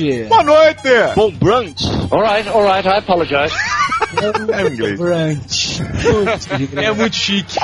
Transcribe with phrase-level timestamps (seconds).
[0.00, 0.88] Boa noite!
[1.14, 1.84] Bom brunch!
[2.10, 3.54] Alright, alright, I apologize.
[4.50, 4.98] É inglês.
[4.98, 5.82] Brunch.
[6.76, 7.58] É muito chique.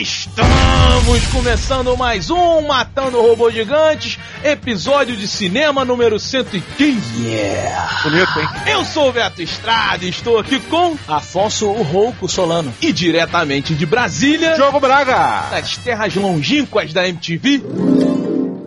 [0.00, 7.26] Estamos começando mais um Matando Robôs Gigantes, episódio de cinema número 115.
[7.26, 8.00] Yeah!
[8.04, 8.48] Bonito, hein?
[8.66, 10.96] Eu sou o Beto Estrada e estou aqui com.
[11.08, 12.72] Afonso o Rouco Solano.
[12.80, 15.48] E diretamente de Brasília, Diogo Braga!
[15.50, 17.62] das terras longínquas da MTV.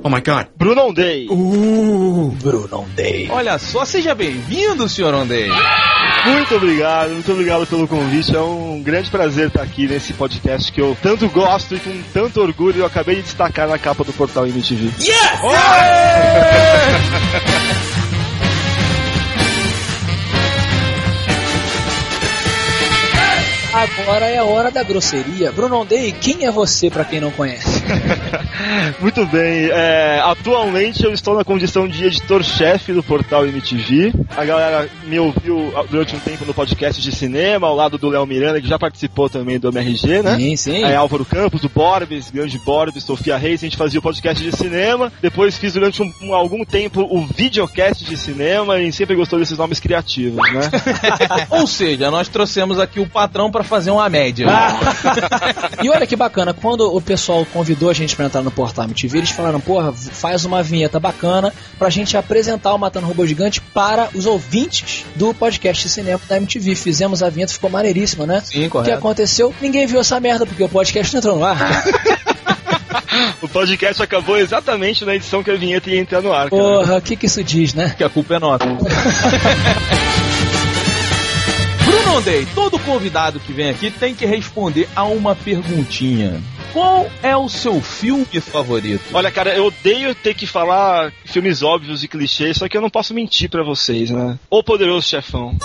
[0.05, 0.49] Oh my god.
[0.55, 1.25] Bruno Day.
[1.31, 3.27] Uh, Bruno Day.
[3.31, 5.49] Olha só, seja bem-vindo, senhor Ondei.
[6.27, 8.35] Muito obrigado, muito obrigado pelo convite.
[8.35, 12.39] É um grande prazer estar aqui nesse podcast que eu tanto gosto e com tanto
[12.39, 14.91] orgulho eu acabei de destacar na capa do portal MTV.
[14.99, 15.15] Yes!
[23.73, 25.51] Agora é a hora da grosseria.
[25.51, 27.84] Bruno Day, quem é você pra quem não conhece?
[28.99, 34.13] Muito bem, é, atualmente eu estou na condição de editor-chefe do portal MTV.
[34.35, 38.25] A galera me ouviu durante um tempo no podcast de cinema, ao lado do Léo
[38.25, 40.35] Miranda, que já participou também do MRG, né?
[40.37, 40.83] Sim, sim.
[40.83, 44.55] É, Álvaro Campos, do Borbes, grande Borbes, Sofia Reis, a gente fazia o podcast de
[44.55, 45.11] cinema.
[45.21, 49.57] Depois fiz durante um, um- algum tempo o videocast de cinema e sempre gostou desses
[49.57, 50.61] nomes criativos, né?
[51.49, 54.45] Ou seja, nós trouxemos aqui o patrão pra fazer uma média.
[55.83, 59.17] E olha que bacana, quando o pessoal convidou a gente pra entrar no portal MTV,
[59.19, 64.09] eles falaram, porra, faz uma vinheta bacana pra gente apresentar o Matando Robô Gigante para
[64.13, 66.75] os ouvintes do podcast de cinema da MTV.
[66.75, 68.41] Fizemos a vinheta, ficou maneiríssima, né?
[68.45, 68.97] Sim, O que correto.
[68.97, 69.53] aconteceu?
[69.61, 71.57] Ninguém viu essa merda, porque o podcast não entrou no ar.
[73.41, 76.61] o podcast acabou exatamente na edição que a vinheta ia entrar no ar, cara.
[76.61, 77.93] Porra, o que que isso diz, né?
[77.97, 78.65] Que a culpa é nossa.
[81.85, 86.41] Bruno Day, todo convidado que vem aqui tem que responder a uma perguntinha.
[86.75, 89.05] Qual é o seu filme favorito?
[89.13, 92.89] Olha, cara, eu odeio ter que falar filmes óbvios e clichês, só que eu não
[92.89, 94.37] posso mentir pra vocês, né?
[94.49, 95.55] O Poderoso Chefão.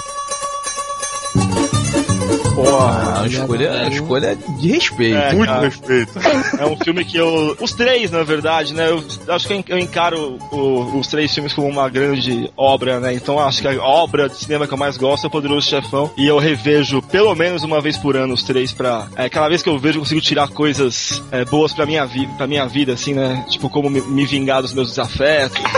[2.55, 5.16] Porra, a escolha, a escolha é de respeito.
[5.16, 5.65] É, Muito cara.
[5.66, 6.12] respeito.
[6.59, 7.56] É um filme que eu.
[7.61, 8.91] Os três, na verdade, né?
[8.91, 9.03] Eu
[9.34, 13.15] acho que eu encaro o- os três filmes como uma grande obra, né?
[13.15, 16.10] Então acho que a obra de cinema que eu mais gosto é o Poderoso Chefão.
[16.16, 19.06] E eu revejo pelo menos uma vez por ano os três pra.
[19.16, 22.27] É, cada vez que eu vejo, eu consigo tirar coisas é, boas pra minha, vi
[22.37, 23.44] pra minha vida, assim, né?
[23.49, 25.59] Tipo, como me, me vingar dos meus desafetos.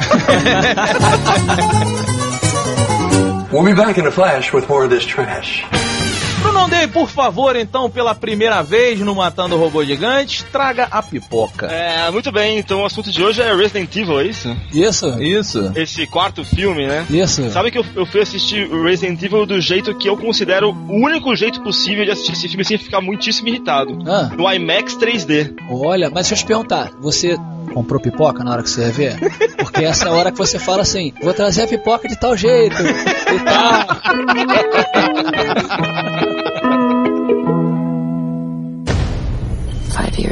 [3.53, 5.63] We'll be back in a flash with more of this trash.
[6.43, 11.67] Bruno Day, por favor, então, pela primeira vez no Matando Robô Gigantes, traga a pipoca.
[11.67, 14.57] É, muito bem, então o assunto de hoje é Resident Evil, é isso?
[14.73, 15.73] Isso, Isso.
[15.77, 17.07] Esse quarto filme, né?
[17.11, 17.49] isso.
[17.51, 21.35] Sabe que eu, eu fui assistir Resident Evil do jeito que eu considero o único
[21.37, 23.99] jeito possível de assistir esse filme sem ficar muitíssimo irritado.
[24.07, 25.55] Ah, No IMAX 3D.
[25.71, 27.37] olha, mas deixa eu te perguntar, você
[27.73, 29.17] comprou pipoca na hora que você ia ver?
[29.57, 32.37] Porque essa é a hora que você fala assim, vou trazer a pipoca de tal
[32.37, 33.87] jeito e tal.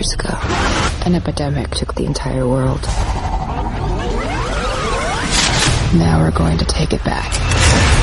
[0.01, 0.35] years ago,
[1.05, 2.81] an epidemic took the entire world.
[5.93, 8.00] Now we're going to take it back.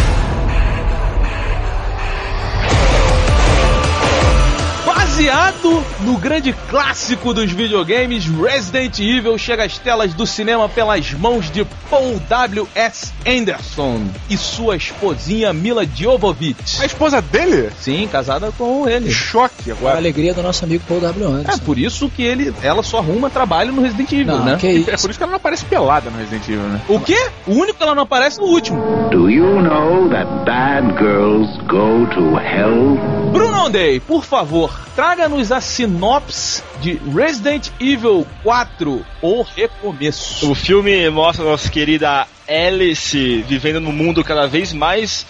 [5.17, 11.49] Baseado no grande clássico dos videogames, Resident Evil chega às telas do cinema pelas mãos
[11.49, 13.11] de Paul W.S.
[13.25, 16.79] Anderson e sua esposinha Mila Jovovich.
[16.79, 17.71] A esposa dele?
[17.79, 19.09] Sim, casada com ele.
[19.11, 19.97] Choque Para a agora.
[19.97, 21.25] alegria do nosso amigo Paul W.
[21.25, 21.63] É Anderson.
[21.65, 24.57] por isso que ele, ela só arruma trabalho no Resident Evil, Não, né?
[24.59, 25.01] que É isso.
[25.01, 26.79] por isso que ela não aparece pelada no Resident Evil, né?
[26.87, 27.17] O quê?
[27.47, 28.79] O único que ela não aparece no último.
[29.09, 33.16] Do you know that bad girls go to hell?
[33.31, 40.49] Bruno Day, por favor, traga-nos a sinopse de Resident Evil 4, O Recomeço.
[40.49, 45.25] O filme mostra a nossa querida Alice vivendo num mundo cada vez mais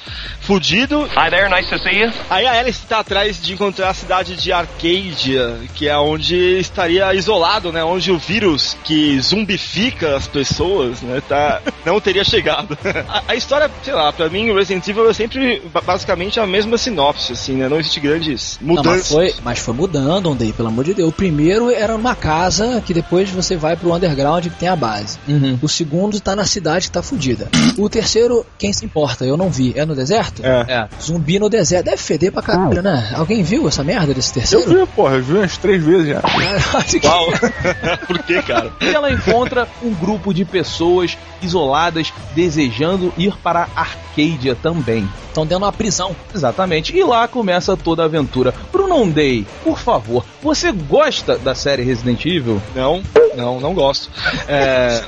[0.48, 1.02] fudido.
[1.14, 2.10] Hi there, nice to see you.
[2.30, 7.14] Aí a Alice está atrás de encontrar a cidade de Arcadia, que é onde estaria
[7.14, 7.84] isolado, né?
[7.84, 11.22] Onde o vírus que zumbifica as pessoas, né?
[11.28, 12.78] Tá, não teria chegado.
[13.10, 16.48] A, a história, sei lá, pra mim o Resident Evil é sempre ba- basicamente a
[16.48, 17.68] mesma sinopse, assim, né?
[17.68, 19.08] Não existe grandes Não, mas mudanças.
[19.10, 21.10] foi, mas foi mudando, Ondei, pelo amor de Deus.
[21.10, 25.18] O primeiro era numa casa que depois você vai pro underground que tem a base.
[25.28, 25.60] Uhum.
[25.62, 27.50] O segundo tá na cidade que tá fudida.
[27.78, 29.26] O terceiro, quem se importa?
[29.26, 29.74] Eu não vi.
[29.76, 30.37] É no deserto?
[30.42, 30.69] Deserto.
[30.69, 30.74] É.
[30.74, 30.88] É.
[31.01, 31.86] Zumbi no deserto.
[31.86, 33.12] Deve feder pra caralho, né?
[33.16, 34.86] Alguém viu essa merda desse Eu terceiro?
[34.86, 36.22] vi, porra, eu vi umas três vezes já.
[36.22, 37.25] Caralho, que- Uau.
[38.07, 38.72] Por que, cara?
[38.81, 45.07] E ela encontra um grupo de pessoas isoladas desejando ir para Arcadia também.
[45.28, 46.16] Estão dentro de uma prisão.
[46.34, 46.95] Exatamente.
[46.98, 48.54] E lá começa toda a aventura.
[48.72, 52.60] Bruno Day, por favor, você gosta da série Resident Evil?
[52.75, 53.04] Não,
[53.36, 54.10] não, não gosto.
[54.48, 55.01] É...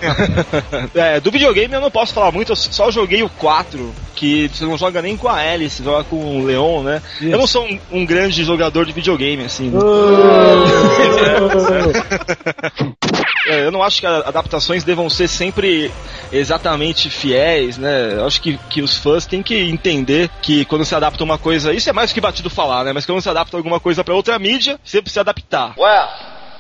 [0.94, 4.66] é, do videogame eu não posso falar muito, eu só joguei o 4, que você
[4.66, 7.02] não joga nem com a Alice, você joga com o Leon, né?
[7.22, 9.70] Eu não sou um, um grande jogador de videogame, assim.
[9.70, 9.80] né?
[13.48, 15.92] É, eu não acho que adaptações devam ser sempre
[16.32, 18.14] exatamente fiéis, né?
[18.14, 21.74] Eu acho que, que os fãs têm que entender que quando se adapta uma coisa,
[21.74, 22.94] isso é mais do que batido falar, né?
[22.94, 25.74] Mas quando se adapta alguma coisa pra outra mídia, sempre se adaptar.
[25.78, 26.08] Well,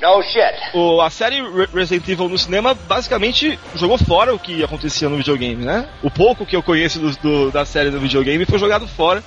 [0.01, 0.75] no shit.
[0.77, 5.17] O, a série Re- Resident Evil no cinema basicamente jogou fora o que acontecia no
[5.17, 5.87] videogame, né?
[6.03, 9.23] O pouco que eu conheço do, do- da série no videogame foi jogado fora.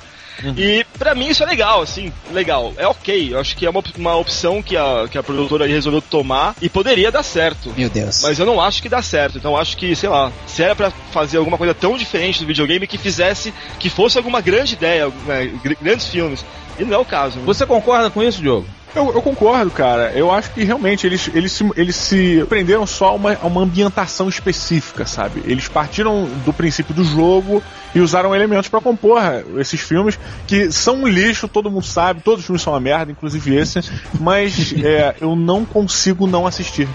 [0.56, 2.72] E pra mim isso é legal, assim, legal.
[2.78, 5.70] É ok, eu acho que é uma, uma opção que a, que a produtora aí
[5.70, 7.72] resolveu tomar e poderia dar certo.
[7.76, 8.22] Meu Deus.
[8.22, 9.36] Mas eu não acho que dá certo.
[9.36, 12.46] Então eu acho que, sei lá, se era pra fazer alguma coisa tão diferente do
[12.46, 16.44] videogame que fizesse, que fosse alguma grande ideia, né, gr- grandes filmes.
[16.78, 17.38] E não é o caso.
[17.38, 17.44] né?
[17.44, 18.66] Você concorda com isso, Diogo?
[18.94, 20.12] Eu, eu concordo, cara.
[20.12, 24.28] Eu acho que realmente eles, eles, se, eles se prenderam só a uma, uma ambientação
[24.28, 25.42] específica, sabe?
[25.46, 27.62] Eles partiram do princípio do jogo
[27.94, 29.20] e usaram elementos pra compor
[29.58, 33.12] esses filmes que são um lixo, todo mundo sabe, todos os filmes são uma merda,
[33.12, 33.80] inclusive esse,
[34.18, 36.88] mas é, eu não consigo não assistir.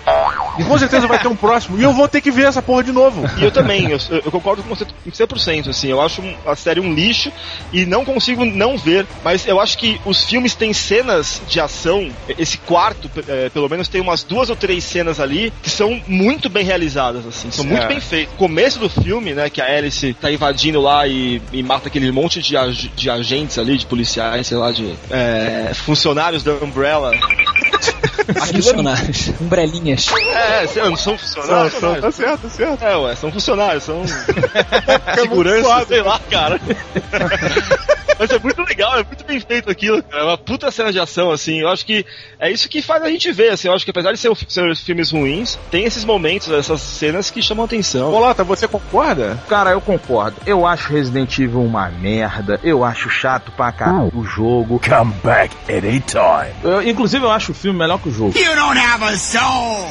[0.58, 2.84] E com certeza vai ter um próximo e eu vou ter que ver essa porra
[2.84, 3.24] de novo.
[3.38, 6.80] E eu também, eu, eu concordo com você em 100%, assim, eu acho a série
[6.80, 7.32] um lixo
[7.72, 11.87] e não consigo não ver, mas eu acho que os filmes têm cenas de ação,
[12.38, 16.50] esse quarto, eh, pelo menos tem umas duas ou três cenas ali que são muito
[16.50, 17.88] bem realizadas, assim, são muito É.
[17.88, 18.34] bem feitas.
[18.36, 22.42] Começo do filme, né, que a Alice tá invadindo lá e, e mata aquele monte
[22.42, 27.12] de, ag- de agentes ali, de policiais, sei lá, de eh, funcionários da Umbrella.
[28.52, 29.30] Funcionários.
[29.40, 30.08] Umbrelinhas.
[30.34, 31.74] É, lá, não são funcionários.
[31.76, 32.84] Tá, tá certo, tá certo.
[32.84, 34.04] É, ué, são funcionários, são
[35.16, 36.60] segurança, sei lá, cara.
[38.20, 40.24] Mas é muito legal, é muito bem feito aquilo, cara.
[40.24, 41.62] É uma puta cena de ação, assim.
[41.62, 42.06] Eu acho que
[42.40, 43.68] é isso que faz a gente ver, assim.
[43.68, 47.42] Eu acho que apesar de ser, ser filmes ruins, tem esses momentos, essas cenas que
[47.42, 48.12] chamam atenção.
[48.12, 49.38] Bolota, você concorda?
[49.48, 50.38] Cara, eu concordo.
[50.46, 52.60] Eu acho Resident Evil uma merda.
[52.64, 54.80] Eu acho chato pra caralho o jogo.
[54.88, 56.54] Come back anytime.
[56.64, 58.32] Eu, inclusive, eu acho o filme melhor que o jogo.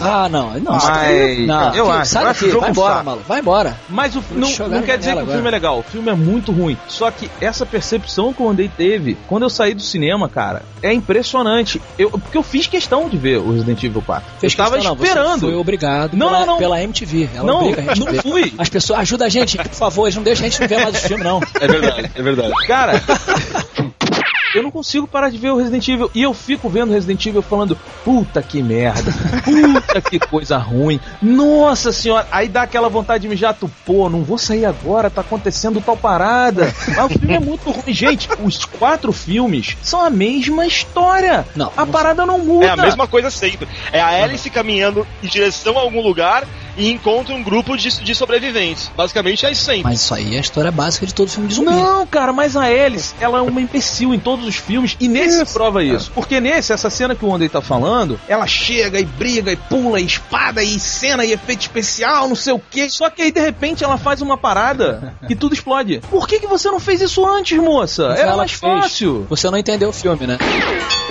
[0.00, 0.58] Ah, não.
[0.58, 1.66] Não, Mas- não.
[1.74, 3.24] eu Filho, acho, Sai eu acho daqui, o jogo vai embora, maluco.
[3.28, 3.76] Vai embora.
[3.88, 5.78] Mas o, não, não quer dizer que o filme é legal.
[5.78, 6.76] O filme é muito ruim.
[6.88, 10.92] Só que essa percepção que o Andei teve, quando eu saí do cinema, cara, é
[10.92, 11.80] impressionante.
[11.98, 14.24] Eu, porque eu fiz questão de ver o Resident Evil 4.
[14.38, 15.40] Fez eu tava questão, não, esperando.
[15.40, 16.56] Você foi obrigado Não, pela, não, não.
[16.58, 17.28] pela MTV.
[17.34, 18.22] Ela Não, obriga a gente não ver.
[18.22, 18.54] fui.
[18.58, 20.96] As pessoas, ajuda a gente, por favor, eles não deixam a gente não ver mais
[20.96, 21.40] o filme, não.
[21.60, 22.52] É verdade, é verdade.
[22.66, 23.02] Cara,
[24.56, 26.10] eu não consigo parar de ver o Resident Evil.
[26.14, 29.12] E eu fico vendo Resident Evil falando, puta que merda,
[29.44, 31.00] puta que coisa ruim.
[31.20, 35.20] Nossa senhora, aí dá aquela vontade de mijar, tu, pô, não vou sair agora, tá
[35.20, 36.72] acontecendo tal parada.
[36.88, 37.92] Mas o filme é muito ruim.
[37.92, 41.46] Gente, os quatro filmes são a mesma história.
[41.54, 42.66] Não, A não parada não muda.
[42.66, 43.68] É a mesma coisa sempre.
[43.92, 48.14] É a Alice caminhando em direção a algum lugar e encontra um grupo de, de
[48.14, 48.90] sobreviventes.
[48.96, 49.84] Basicamente é isso sempre.
[49.84, 51.70] Mas isso aí é a história básica de todo filme de zumbi.
[51.70, 55.44] Não, cara, mas a Alice, ela é uma imbecil em todos os filmes e nesse
[55.52, 56.10] prova isso.
[56.12, 60.00] Porque nesse, essa cena que o Andrei tá falando, ela chega e briga e pula,
[60.00, 62.88] e espada e cena e efeito especial, não sei o que.
[62.90, 66.00] Só que aí de repente ela faz uma parada e tudo explode.
[66.10, 68.08] Por que, que você não fez isso antes, moça?
[68.08, 68.60] Foi Era ela mais fez.
[68.60, 69.26] fácil.
[69.28, 70.38] Você não entendeu o filme, né?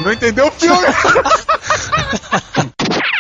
[0.04, 0.76] Não entendeu o filme?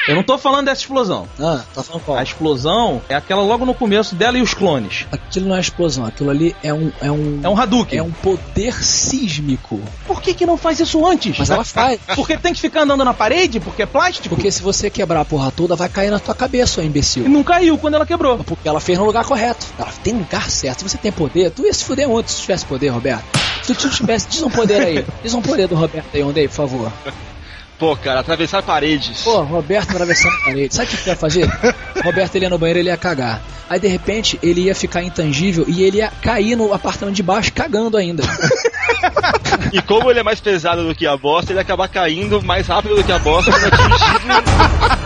[0.07, 1.27] Eu não tô falando dessa explosão.
[1.39, 2.17] Ah, tá falando qual?
[2.17, 5.05] A explosão é aquela logo no começo dela e os clones.
[5.11, 6.91] Aquilo não é explosão, aquilo ali é um.
[7.01, 7.97] É um, É um Hadouken.
[7.99, 9.81] é um poder sísmico.
[10.05, 11.37] Por que, que não faz isso antes?
[11.39, 11.99] Mas ela faz.
[12.15, 13.59] Porque tem que ficar andando na parede?
[13.59, 14.35] Porque é plástico?
[14.35, 17.27] Porque se você quebrar a porra toda, vai cair na tua cabeça, ô E imbecil.
[17.27, 18.37] não caiu quando ela quebrou.
[18.39, 19.65] Porque ela fez no lugar correto.
[19.79, 20.79] Ela tem um lugar certo.
[20.79, 23.23] Se você tem poder, tu ia se fuder muito se tivesse poder, Roberto.
[23.63, 25.05] Se tu tivesse, diz um poder aí.
[25.23, 26.91] Diz um poder do Roberto aí, onde aí, por favor.
[27.77, 29.23] Pô, cara, atravessar paredes.
[29.23, 30.73] Pô, Roberto atravessando a parede.
[30.73, 31.49] Sabe o que ele ia fazer?
[32.03, 33.41] Roberto ele ia no banheiro ele ia cagar.
[33.69, 37.51] Aí de repente ele ia ficar intangível e ele ia cair no apartamento de baixo
[37.51, 38.23] cagando ainda.
[39.71, 42.95] E como ele é mais pesado do que a bosta, ele acaba caindo mais rápido
[42.95, 43.51] do que a bosta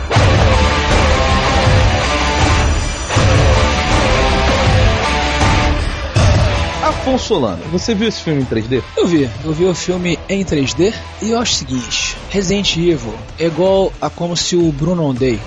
[7.00, 8.84] Afonso Solano, você viu esse filme em 3D?
[8.98, 13.14] Eu vi, eu vi o filme em 3D e eu acho o seguinte: Resident Evil
[13.40, 15.40] é igual a como se o Bruno Ondey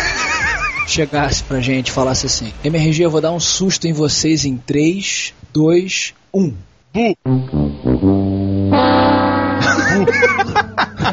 [0.88, 4.56] chegasse pra gente e falasse assim: MRG, eu vou dar um susto em vocês em
[4.56, 6.54] 3, 2, 1.
[6.94, 7.16] Bu.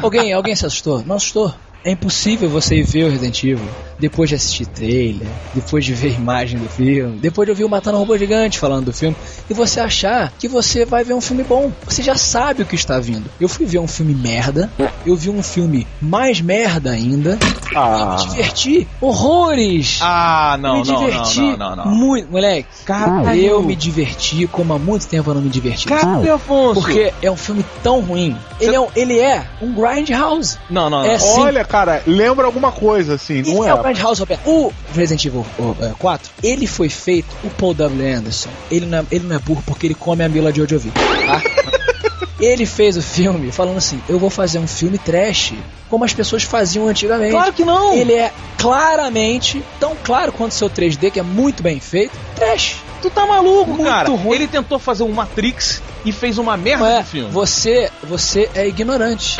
[0.02, 1.04] Alguém, alguém se assustou?
[1.04, 1.54] Não assustou.
[1.84, 3.68] É impossível você ir ver o Resident Evil
[4.00, 7.96] depois de assistir trailer, depois de ver imagem do filme, depois de ouvir o Matando
[7.96, 9.16] um Robô Gigante falando do filme,
[9.48, 11.70] e você achar que você vai ver um filme bom.
[11.86, 13.24] Você já sabe o que está vindo.
[13.40, 14.70] Eu fui ver um filme merda,
[15.06, 17.38] eu vi um filme mais merda ainda,
[17.74, 19.98] Ah, me diverti horrores.
[20.02, 21.92] Ah, não, me não, diverti não, não, não, não.
[21.92, 22.68] muito, moleque.
[22.84, 23.40] Caralho.
[23.40, 25.86] Eu me diverti como há muito tempo eu não me diverti.
[25.86, 26.74] Caralho, Afonso.
[26.80, 28.36] Porque é um filme tão ruim.
[28.60, 30.58] Ele é um, ele é um grindhouse.
[30.68, 31.18] Não, não, É não.
[31.18, 31.40] sim.
[31.40, 33.70] olha, cara, lembra alguma coisa assim, não E é?
[33.70, 34.46] é o Grindhouse, Roberto.
[34.48, 38.14] O Resident Evil o, é, 4, ele foi feito, o Paul W.
[38.16, 41.42] Anderson, ele não, é, ele não é burro porque ele come a Mila Jojovic, tá?
[42.40, 45.52] Ele fez o filme falando assim: eu vou fazer um filme trash,
[45.90, 47.32] como as pessoas faziam antigamente.
[47.32, 47.92] Claro que não.
[47.92, 52.76] Ele é claramente, tão claro quanto o seu 3D, que é muito bem feito, trash.
[53.02, 54.08] Tu tá maluco, Muito cara.
[54.10, 54.34] ruim.
[54.34, 57.30] Ele tentou fazer um Matrix e fez uma merda Não é, de filme.
[57.30, 59.36] você, você é ignorante.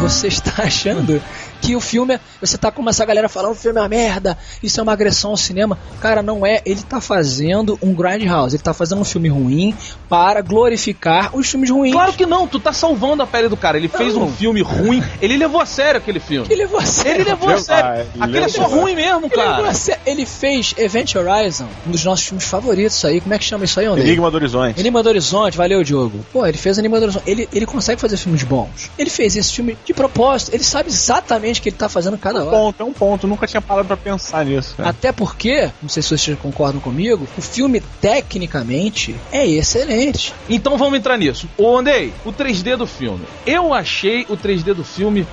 [0.00, 1.22] Você está achando
[1.66, 2.20] que o filme é.
[2.40, 5.30] Você tá como essa galera falando, o filme é uma merda, isso é uma agressão
[5.32, 5.78] ao cinema.
[6.00, 6.60] Cara, não é.
[6.64, 9.74] Ele tá fazendo um grindhouse, ele tá fazendo um filme ruim
[10.08, 11.92] para glorificar os filmes ruins.
[11.92, 13.76] Claro que não, tu tá salvando a pele do cara.
[13.76, 16.46] Ele fez um filme ruim, ele levou a sério aquele filme.
[16.50, 17.22] Ele levou a sério.
[17.22, 18.06] Ele levou a sério.
[18.20, 19.74] ah, Aquele é só ruim mesmo, Ele, levou a cara.
[19.74, 20.02] sério.
[20.06, 23.20] Ele fez Event Horizon, um dos nossos filmes favoritos aí.
[23.20, 24.02] Como é que chama isso aí, André?
[24.04, 24.78] Enigma do Horizonte.
[24.80, 26.24] Enigma do Horizonte, valeu, Diogo.
[26.32, 27.28] Pô, ele fez Enigma do Horizonte.
[27.28, 28.90] Ele, ele consegue fazer filmes bons.
[28.98, 30.54] Ele fez esse filme de propósito.
[30.54, 32.56] Ele sabe exatamente o que ele tá fazendo cada É um hora.
[32.56, 33.26] ponto, é um ponto.
[33.26, 34.74] Nunca tinha parado pra pensar nisso.
[34.76, 34.90] cara.
[34.90, 37.80] Até porque, não sei se vocês concordam comigo, o filme
[38.30, 40.32] tecnicamente é excelente.
[40.48, 41.48] Então vamos entrar nisso.
[41.56, 43.24] Ô, Andei, o 3D do filme.
[43.46, 45.26] Eu achei o 3D do filme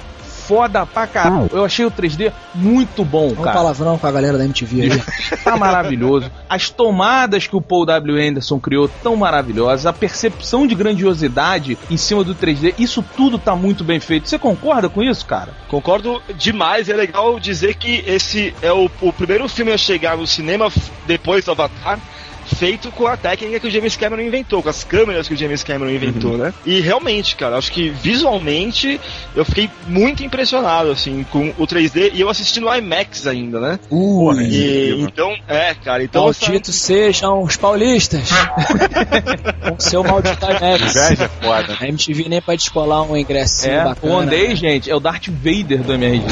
[0.48, 1.50] foda pra caralho.
[1.52, 3.54] Eu achei o 3D muito bom, Um cara.
[3.58, 5.04] palavrão com a galera da MTV aí.
[5.44, 6.32] Tá maravilhoso.
[6.50, 8.30] As tomadas que o Paul W.
[8.30, 9.86] Anderson criou tão maravilhosas.
[9.86, 12.74] A percepção de grandiosidade em cima do 3D.
[12.80, 14.30] Isso tudo tá muito bem feito.
[14.30, 15.50] Você concorda com isso, cara?
[15.68, 20.26] Concordo demais, é legal dizer que esse é o, o primeiro filme a chegar no
[20.26, 20.72] cinema
[21.06, 22.00] depois do Avatar.
[22.46, 25.64] Feito com a técnica que o James Cameron inventou, com as câmeras que o James
[25.64, 26.54] Cameron inventou, né?
[26.66, 29.00] E realmente, cara, acho que visualmente
[29.36, 33.80] eu fiquei muito impressionado, assim, com o 3D e eu assisti no IMAX ainda, né?
[33.90, 34.44] Ui.
[34.44, 36.30] E, então, é, cara, então.
[36.30, 38.30] essa- Malditos sejam os paulistas.
[39.68, 40.96] Com seu maldito IMAX.
[40.96, 41.78] Inveja é foda.
[41.80, 44.14] A MTV nem pra descolar um ingressinho É, bacana.
[44.14, 46.26] o Andei, gente, é o Darth Vader do MRG.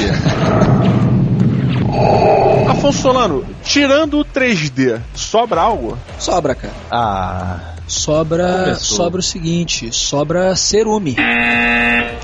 [2.70, 5.00] Afonso Solano, tirando o 3D,
[5.32, 5.98] sobra algo?
[6.20, 6.74] Sobra, cara.
[6.92, 7.60] Ah.
[7.88, 8.98] Sobra, Começou.
[8.98, 11.16] sobra o seguinte, sobra cerume.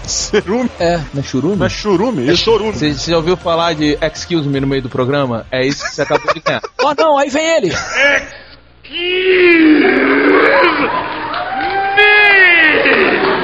[0.05, 0.69] Cerume?
[0.79, 1.55] É, Não é churume?
[1.57, 2.29] Não é churume?
[2.29, 2.43] É Isso?
[2.43, 2.73] chorume.
[2.73, 5.45] Você, você já ouviu falar de Excuse Me no meio do programa?
[5.51, 6.61] É isso que você acabou de ganhar.
[6.83, 7.73] Oh não, aí vem ele!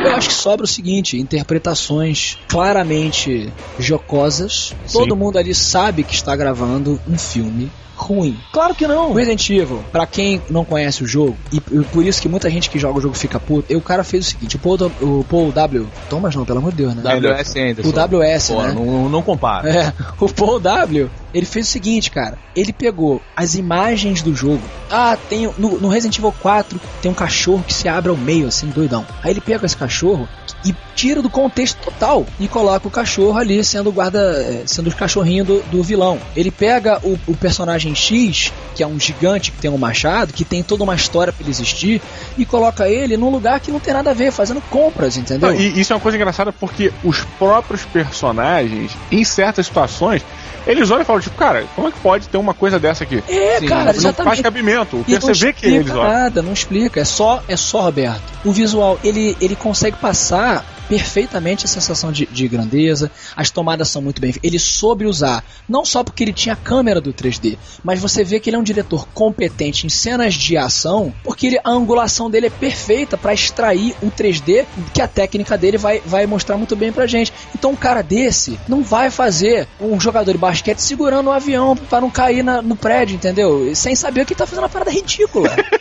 [0.06, 4.74] Eu acho que sobra o seguinte, interpretações claramente jocosas.
[4.92, 7.70] Todo mundo ali sabe que está gravando um filme
[8.04, 8.38] ruim.
[8.52, 9.12] Claro que não.
[9.12, 12.70] O Resident Evil, pra quem não conhece o jogo, e por isso que muita gente
[12.70, 15.20] que joga o jogo fica puto, e o cara fez o seguinte, o Paul, W-
[15.20, 15.88] o Paul W.
[16.10, 17.02] Thomas não, pelo amor de Deus, né?
[17.04, 17.90] WS Anderson.
[17.90, 18.74] O WS, Pô, né?
[18.74, 19.70] não, não compara.
[19.70, 22.38] É, o Paul W, ele fez o seguinte, cara.
[22.56, 24.62] Ele pegou as imagens do jogo.
[24.92, 28.48] Ah, tem no, no Resident Evil 4 tem um cachorro que se abre ao meio,
[28.48, 29.06] assim, doidão.
[29.24, 30.28] Aí ele pega esse cachorro
[30.66, 34.90] e tira do contexto total e coloca o cachorro ali sendo o guarda, eh, sendo
[34.90, 36.20] o cachorrinho do, do vilão.
[36.36, 40.46] Ele pega o, o personagem X, que é um gigante que tem um machado, que
[40.46, 42.02] tem toda uma história pra ele existir,
[42.38, 45.50] e coloca ele num lugar que não tem nada a ver, fazendo compras, entendeu?
[45.50, 50.24] Não, e isso é uma coisa engraçada porque os próprios personagens, em certas situações,
[50.66, 53.22] eles olham e falam, tipo, cara, como é que pode ter uma coisa dessa aqui?
[53.28, 54.44] É, Sim, cara, Não faz exatamente.
[54.44, 55.04] cabimento.
[55.08, 56.14] E não Você vê que explica eles olham.
[56.14, 57.00] nada, não explica.
[57.02, 58.22] É só, é só Roberto.
[58.46, 60.53] O visual, ele, ele consegue passar
[60.90, 63.12] perfeitamente a sensação de, de grandeza.
[63.36, 64.34] As tomadas são muito bem.
[64.44, 68.40] Ele soube usar, não só porque ele tinha a câmera do 3D, mas você vê
[68.40, 72.48] que ele é um diretor competente em cenas de ação, porque ele- a angulação dele
[72.48, 76.92] é perfeita para extrair o 3D que a técnica dele vai, vai mostrar muito bem
[76.92, 77.34] pra gente.
[77.56, 82.02] Então um cara desse não vai fazer um jogador de basquete segurando um avião para
[82.02, 83.74] não cair na- no prédio, entendeu?
[83.76, 85.50] Sem saber que tá fazendo uma parada ridícula.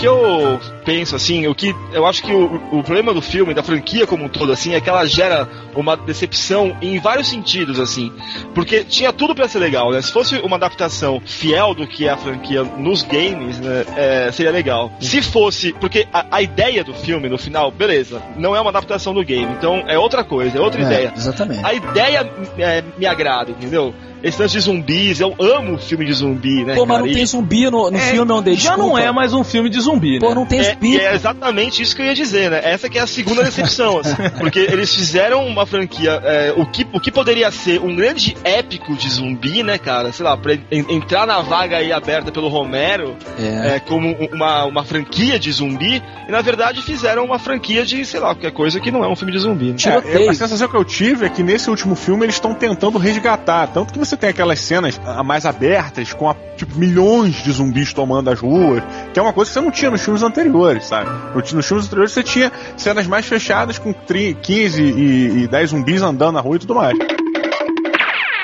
[0.00, 3.62] que eu penso, assim, o que eu acho que o, o problema do filme, da
[3.62, 8.10] franquia como um todo, assim, é que ela gera uma decepção em vários sentidos, assim.
[8.54, 10.00] Porque tinha tudo pra ser legal, né?
[10.00, 14.50] Se fosse uma adaptação fiel do que é a franquia nos games, né, é, seria
[14.50, 14.90] legal.
[15.00, 19.12] Se fosse, porque a, a ideia do filme, no final, beleza, não é uma adaptação
[19.12, 21.12] do game, então é outra coisa, é outra É, ideia.
[21.14, 21.64] Exatamente.
[21.64, 23.94] A ideia é, me agrada, entendeu?
[24.22, 26.74] Esse lance de zumbis, eu amo filme de zumbi, né?
[26.74, 27.06] Pô, mas cara?
[27.08, 29.80] não tem zumbi no, no É, filme onde já não é mais um filme de
[29.80, 30.20] zumbi, né?
[30.20, 30.94] Pô, não tem É, zumbi.
[30.94, 32.60] e é exatamente isso que eu ia dizer, né?
[32.62, 36.86] Essa que é a segunda decepção, assim, porque eles fizeram uma franquia, é, o, que,
[36.92, 40.12] o que poderia ser um grande épico de zumbi, né, cara?
[40.12, 43.76] Sei lá, pra en- entrar na vaga aí aberta pelo Romero, É.
[43.76, 48.20] é, como uma, uma franquia de zumbi, e na verdade fizeram uma franquia de, sei
[48.20, 49.66] lá, qualquer coisa que não é um filme de zumbi.
[49.72, 49.76] Né?
[50.04, 53.66] É, a sensação que eu tive é que nesse último filme eles estão tentando resgatar.
[53.68, 57.92] Tanto que você tem aquelas cenas ah, mais abertas, com a, tipo, milhões de zumbis
[57.92, 61.10] tomando as ruas, que é uma coisa que você não tinha nos filmes anteriores, sabe?
[61.34, 65.70] No- Nos filmes anteriores você tinha cenas mais fechadas com tri- 15 e, e 10
[65.70, 66.96] zumbis andando na rua e tudo mais.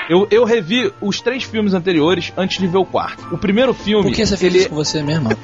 [0.08, 3.26] Eu, eu revi os três filmes anteriores antes de ver o quarto.
[3.32, 4.04] O primeiro filme.
[4.04, 4.60] Por que você fez ele...
[4.60, 5.28] isso com você mesmo?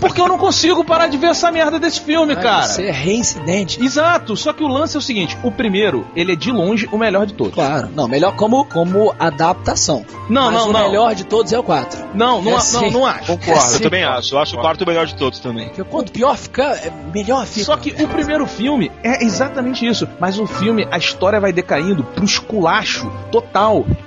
[0.00, 2.66] Porque eu não consigo parar de ver essa merda desse filme, cara.
[2.66, 3.82] Você é reincidente.
[3.82, 6.98] Exato, só que o lance é o seguinte: o primeiro, ele é de longe o
[6.98, 7.54] melhor de todos.
[7.54, 7.88] Claro.
[7.94, 10.04] Não, melhor como, como adaptação.
[10.28, 10.80] Não, Mas não, o não.
[10.80, 12.10] melhor de todos é o 4.
[12.14, 12.80] Não, não, É a- sim.
[12.82, 13.26] não, não acho.
[13.26, 13.74] Concordo.
[13.74, 15.66] Eu também acho, eu acho o quarto o melhor de todos também.
[15.68, 17.64] Porque quanto pior fica, é melhor fica.
[17.66, 20.06] Só que o primeiro filme é exatamente isso.
[20.18, 23.39] Mas o filme, a história vai decaindo pro esculacho total.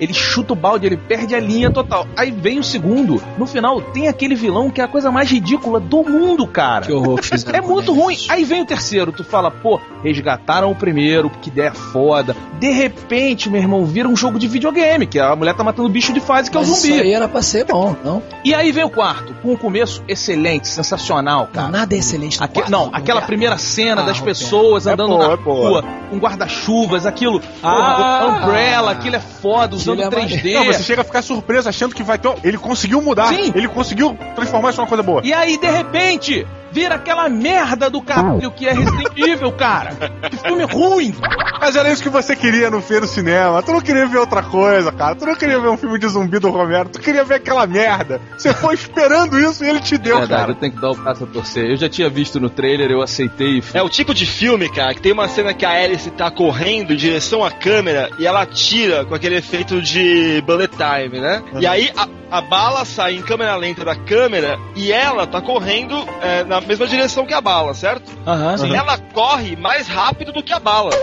[0.00, 2.06] Ele chuta o balde, ele perde a linha total.
[2.16, 3.22] Aí vem o segundo.
[3.38, 6.86] No final, tem aquele vilão que é a coisa mais ridícula do mundo, cara.
[6.86, 7.34] Que horror que.
[7.56, 8.16] É muito ruim.
[8.28, 12.36] Aí vem o terceiro, tu fala, pô, resgataram o primeiro, que ideia foda.
[12.58, 16.12] De repente, meu irmão, vira um jogo de videogame, que a mulher tá matando bicho
[16.12, 17.00] de fase, que Mas é o Isso zumbi.
[17.00, 18.22] aí era pra ser bom, não?
[18.44, 21.66] E aí vem o quarto, com um começo excelente, sensacional, cara.
[21.68, 22.38] Não, nada é excelente.
[22.38, 25.36] no Aque- quarto, não, aquela primeira cena Ah, das pessoas É andando boa, na é
[25.36, 28.40] rua, com guarda-chuvas, aquilo, Ah!
[28.44, 30.54] Umbrella, aquilo é foda, usando é 3D.
[30.54, 32.32] Não, você chega a ficar surpreso achando que vai ter.
[32.42, 33.28] Ele conseguiu mudar.
[33.28, 33.52] Sim.
[33.54, 35.20] Ele conseguiu transformar isso numa coisa boa.
[35.24, 39.92] E aí, de repente, vira aquela merda do caralho que é Resident Evil, cara.
[40.28, 41.14] Que filme ruim.
[41.60, 43.62] Mas era isso que você queria no feiro cinema.
[43.62, 45.14] Tu não queria ver outra coisa, cara.
[45.14, 46.88] Tu não queria ver um filme de zumbi do Romero.
[46.88, 48.20] Tu queria ver aquela merda.
[48.36, 50.50] Você foi esperando isso e ele te deu, Verdade, cara.
[50.52, 51.70] eu tenho que dar o braço a torcer.
[51.70, 53.64] Eu já tinha visto no trailer, eu aceitei e.
[53.72, 56.92] É o tipo de filme, cara, que tem uma cena que a Alice tá correndo
[56.92, 61.40] em direção à câmera e ela atira com aquele efeito de bullet time, né?
[61.60, 65.94] E aí a, a bala sai em câmera lenta da câmera e ela tá correndo
[66.20, 68.10] é, na mesma direção que a bala, certo?
[68.26, 68.66] Aham.
[68.66, 70.90] E ela corre mais rápido do que a bala.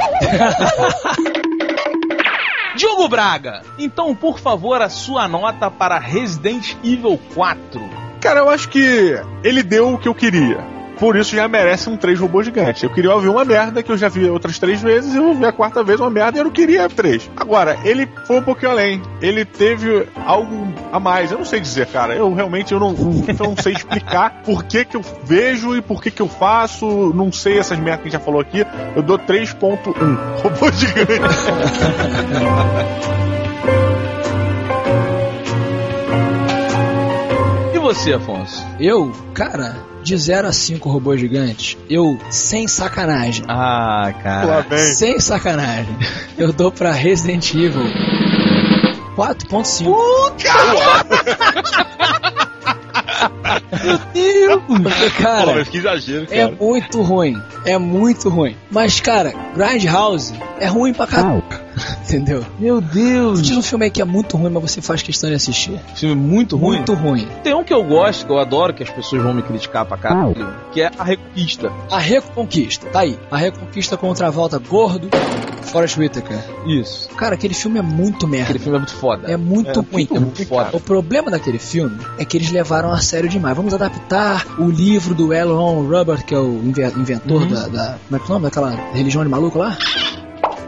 [2.75, 7.81] Diogo Braga, então, por favor, a sua nota para Resident Evil 4.
[8.21, 10.80] Cara, eu acho que ele deu o que eu queria.
[11.01, 12.83] Por isso já merece um três robôs gigantes.
[12.83, 15.33] Eu queria ouvir uma merda que eu já vi outras três vezes e eu vou
[15.33, 17.27] ver a quarta vez uma merda e eu não queria três.
[17.35, 19.01] Agora, ele foi um pouquinho além.
[19.19, 21.31] Ele teve algo a mais.
[21.31, 22.13] Eu não sei dizer, cara.
[22.13, 25.81] Eu realmente eu não, não, eu não sei explicar por que, que eu vejo e
[25.81, 27.11] por que, que eu faço.
[27.15, 28.63] Não sei essas merdas que a gente já falou aqui.
[28.95, 29.81] Eu dou 3.1.
[30.43, 31.11] Robô gigante.
[37.93, 38.65] você, Afonso?
[38.79, 44.61] Eu, cara, de 0 a 5 robôs gigantes, eu, sem sacanagem, Ah, cara.
[44.61, 44.79] vem.
[44.79, 45.95] sem sacanagem,
[46.37, 47.85] eu dou pra Resident Evil
[49.15, 49.83] 4.5.
[53.83, 54.61] Meu Deus!
[54.67, 56.55] Pô, cara, mas que exagero, é cara.
[56.59, 57.35] muito ruim.
[57.65, 58.55] É muito ruim.
[58.69, 61.43] Mas, cara, Grindhouse é ruim pra caralho.
[62.05, 62.45] Entendeu?
[62.59, 63.41] Meu Deus!
[63.41, 65.79] Diz um filme aí que é muito ruim, mas você faz questão de assistir.
[65.95, 66.77] Filme muito ruim.
[66.77, 67.27] Muito ruim.
[67.43, 69.97] Tem um que eu gosto, que eu adoro, que as pessoas vão me criticar pra
[69.97, 70.35] caralho,
[70.73, 71.71] que é A Reconquista.
[71.91, 73.17] A Reconquista, tá aí.
[73.29, 75.09] A Reconquista contra a volta gordo,
[75.63, 76.37] Forrest Whitaker.
[76.67, 77.09] Isso.
[77.09, 78.45] Cara, aquele filme é muito merda.
[78.45, 79.31] Aquele filme é muito foda.
[79.31, 79.85] É muito É ruim.
[79.91, 80.69] muito, muito foda.
[80.73, 83.55] O problema daquele filme é que eles levaram a sério demais.
[83.55, 85.51] Vamos adaptar o livro do L.
[85.51, 87.47] Ron Hubbard, que é o inve- inventor Uhum.
[87.49, 87.97] da, da.
[88.09, 89.77] Como é que é o nome daquela religião de maluco lá?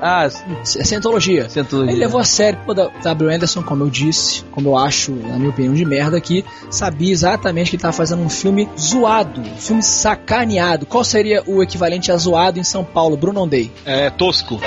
[0.06, 1.50] Ah, É Cientologia.
[1.50, 1.92] Cientologia.
[1.94, 3.30] Ele levou a sério, pô, da- W.
[3.34, 7.70] Anderson, como eu disse, como eu acho, na minha opinião, de merda, que sabia exatamente
[7.70, 10.86] que ele tava fazendo um filme zoado, um filme sacaneado.
[10.86, 13.16] Qual seria o equivalente a zoado em São Paulo?
[13.16, 13.72] Bruno Day.
[13.86, 14.60] É tosco.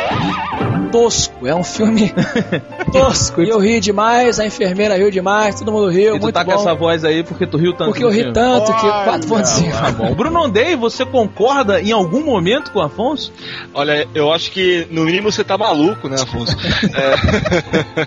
[0.91, 2.13] Tosco, é um filme
[2.93, 3.43] tosco.
[3.43, 6.45] E eu ri demais, a enfermeira riu demais, todo mundo riu, E tu muito tá
[6.45, 6.53] bom.
[6.53, 8.33] com essa voz aí porque tu riu tanto Porque eu ri filme.
[8.33, 9.73] tanto que Olha, 4.5.
[9.73, 10.15] Tá bom.
[10.15, 13.33] Bruno Ondei, você concorda em algum momento com o Afonso?
[13.75, 16.57] Olha, eu acho que no mínimo você tá maluco, né, Afonso?
[16.95, 18.07] É,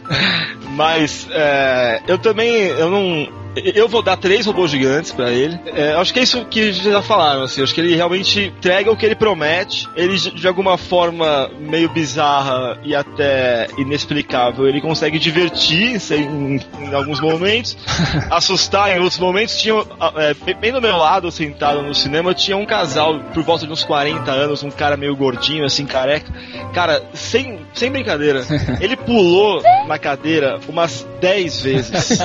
[0.76, 3.39] Mas é, eu também, eu não.
[3.56, 5.60] Eu vou dar três robôs gigantes pra ele.
[5.68, 7.64] É, acho que é isso que já falaram, assim.
[7.64, 9.88] Acho que ele realmente entrega o que ele promete.
[9.96, 17.20] Ele, de alguma forma meio bizarra e até inexplicável, ele consegue divertir em, em alguns
[17.20, 17.78] momentos,
[18.30, 19.58] assustar em outros momentos.
[19.58, 19.76] Tinha,
[20.16, 23.84] é, bem do meu lado, sentado no cinema, tinha um casal por volta de uns
[23.84, 26.32] 40 anos, um cara meio gordinho, assim, careca.
[26.74, 28.46] Cara, sem sem brincadeira,
[28.82, 32.12] ele pulou na cadeira umas 10 vezes.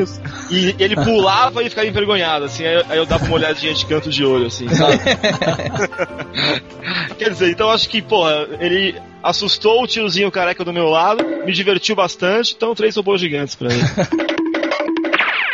[0.00, 0.20] Isso.
[0.50, 3.84] E ele pulava e ficava envergonhado, assim, aí eu, aí eu dava uma olhadinha de
[3.86, 4.98] canto de olho, assim, sabe?
[7.18, 11.52] Quer dizer, então acho que, porra, ele assustou o tiozinho careca do meu lado, me
[11.52, 13.82] divertiu bastante, então três robôs gigantes pra ele.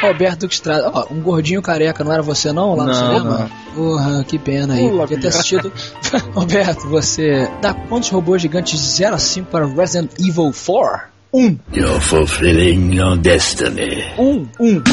[0.00, 3.38] Roberto Estrada, ó, um gordinho careca, não era você não lá no Não, cinema?
[3.38, 3.50] não.
[3.74, 4.88] Porra, que pena aí.
[4.88, 5.72] Pula, Podia ter assistido.
[6.34, 11.15] Roberto, você dá quantos robôs gigantes de 0 a 5 para Resident Evil 4?
[11.32, 11.60] Um.
[11.72, 14.02] You're fulfilling your destiny.
[14.18, 14.50] Um.
[14.58, 14.84] Um.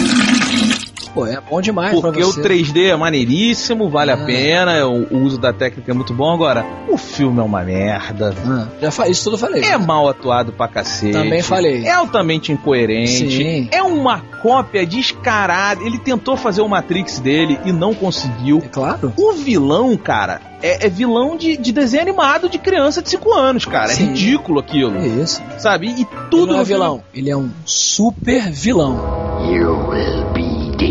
[1.13, 2.41] Pô, é bom demais Porque pra o você.
[2.41, 4.25] 3D é maneiríssimo, vale a Ah.
[4.25, 6.33] pena, o, o uso da técnica é muito bom.
[6.33, 8.33] Agora, o filme é uma merda.
[8.45, 9.07] Ah, já fa...
[9.07, 9.63] Isso tudo falei.
[9.63, 11.13] É mal atuado pra cacete.
[11.13, 11.85] Também falei.
[11.85, 13.29] É altamente incoerente.
[13.31, 13.67] Sim.
[13.71, 15.83] É uma cópia descarada.
[15.83, 18.59] Ele tentou fazer o Matrix dele e não conseguiu.
[18.63, 19.13] É claro.
[19.17, 23.65] O vilão, cara, é, é vilão de, de desenho animado de criança de 5 anos,
[23.65, 23.91] cara.
[23.91, 24.07] É Sim.
[24.07, 24.97] ridículo aquilo.
[24.97, 25.41] É isso.
[25.59, 25.87] Sabe?
[25.87, 27.03] E Ele tudo não é filme- vilão.
[27.13, 29.21] Ele é um super vilão.
[29.43, 30.32] You will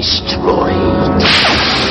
[0.02, 1.22] destroyed.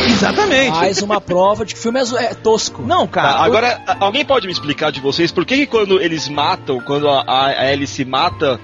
[0.10, 0.71] Exatamente.
[0.71, 2.82] Mais uma prova de que o filme é, é tosco.
[2.82, 3.34] Não, cara.
[3.34, 6.80] Tá, agora, a- alguém pode me explicar de vocês por que, que quando eles matam,
[6.82, 8.60] quando a, a, Alice mata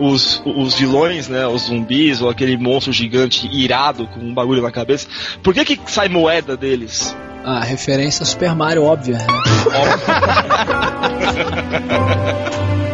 [0.00, 4.70] os, os vilões, né, os zumbis ou aquele monstro gigante irado com um bagulho na
[4.70, 5.06] cabeça,
[5.42, 7.16] por que que sai moeda deles?
[7.44, 9.26] A referência a Super Mario, óbvia, né?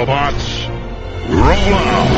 [0.00, 0.66] Autobots,
[1.28, 2.10] roll out.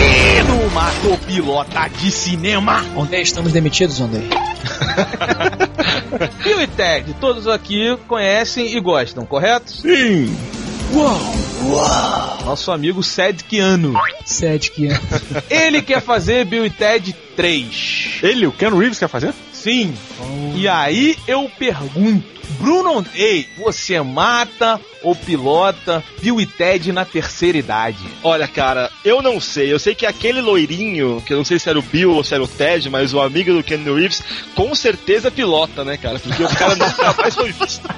[0.00, 2.82] E no Matopilota de Cinema.
[2.96, 4.26] Onde estamos demitidos, Ondei?
[6.42, 9.70] Bill e Ted, todos aqui conhecem e gostam, correto?
[9.72, 10.34] Sim.
[12.46, 13.92] Nosso amigo Sedkiano.
[15.50, 15.66] É.
[15.66, 18.20] Ele quer fazer Bill e Ted 3.
[18.22, 19.34] Ele, o Ken Reeves, quer fazer?
[19.52, 19.94] Sim.
[20.54, 27.58] E aí eu pergunto, Bruno, ei, você mata ou pilota Bill e Ted na terceira
[27.58, 27.98] idade?
[28.22, 29.72] Olha, cara, eu não sei.
[29.72, 32.34] Eu sei que aquele loirinho, que eu não sei se era o Bill ou se
[32.34, 34.22] era o Ted, mas o amigo do Ken Reeves,
[34.54, 36.18] com certeza pilota, né, cara?
[36.18, 37.84] Porque o cara nunca mais foi visto.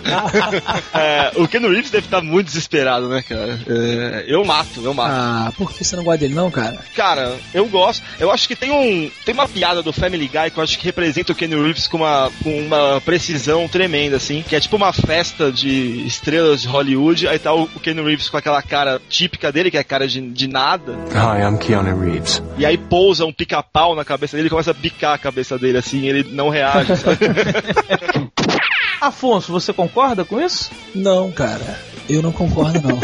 [0.94, 3.60] É, o Ken Reeves deve estar muito desesperado, né, cara?
[3.68, 5.12] É, eu mato, eu mato.
[5.12, 6.78] Ah, por que você não gosta dele, não, cara?
[6.94, 8.02] Cara, eu gosto.
[8.18, 9.10] Eu acho que tem um.
[9.24, 11.98] Tem uma piada do Family Guy que eu acho que representa o Kenny Reeves com
[11.98, 14.42] uma, com uma precisão tremenda, assim.
[14.48, 17.26] Que é tipo uma festa de estrelas de Hollywood.
[17.26, 20.06] Aí tá o, o Kenny Reeves com aquela cara típica dele, que é a cara
[20.06, 20.92] de, de nada.
[21.10, 22.42] Hi, I'm Keanu Reeves.
[22.56, 25.78] E aí pousa um pica-pau na cabeça dele e começa a bicar a cabeça dele
[25.78, 26.00] assim.
[26.00, 27.18] E ele não reage, sabe?
[29.00, 30.70] Afonso, você concorda com isso?
[30.94, 31.78] Não, cara.
[32.08, 32.98] Eu não concordo, não.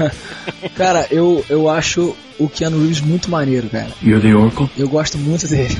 [0.76, 3.88] cara, eu, eu acho o Keanu Reeves muito maneiro, cara.
[4.02, 4.68] You're the Oracle?
[4.76, 5.76] Eu gosto muito dele.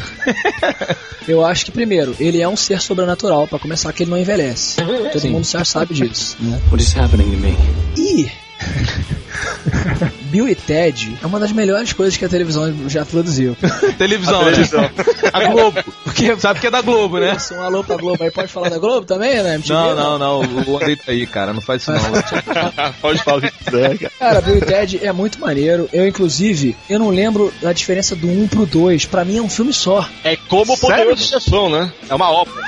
[1.28, 4.76] eu acho que, primeiro, ele é um ser sobrenatural, pra começar que ele não envelhece.
[5.12, 6.60] Todo mundo já sabe disso, né?
[6.70, 7.56] What is happening to me?
[7.96, 8.30] E
[10.26, 13.56] Bill e Ted é uma das melhores coisas que a televisão já produziu.
[13.98, 14.80] Televisão, A televisão.
[14.82, 14.90] né?
[15.32, 15.82] A Globo.
[16.04, 17.34] Porque Sabe que é da Globo, né?
[17.36, 18.30] Isso, um alô pra Globo aí.
[18.30, 19.54] Pode falar da Globo também, né?
[19.54, 20.64] MTV, Não, não, não.
[20.66, 21.52] O Andrei tá aí, cara.
[21.52, 22.00] Não faz isso não.
[23.00, 24.12] Pode falar o que quiser, cara.
[24.18, 25.88] Cara, Bill e Ted é muito maneiro.
[25.92, 29.06] Eu, inclusive, eu não lembro da diferença do 1 pro 2.
[29.06, 30.06] Pra mim é um filme só.
[30.24, 31.92] É como o poderoso chefão, né?
[32.08, 32.64] É uma ópera.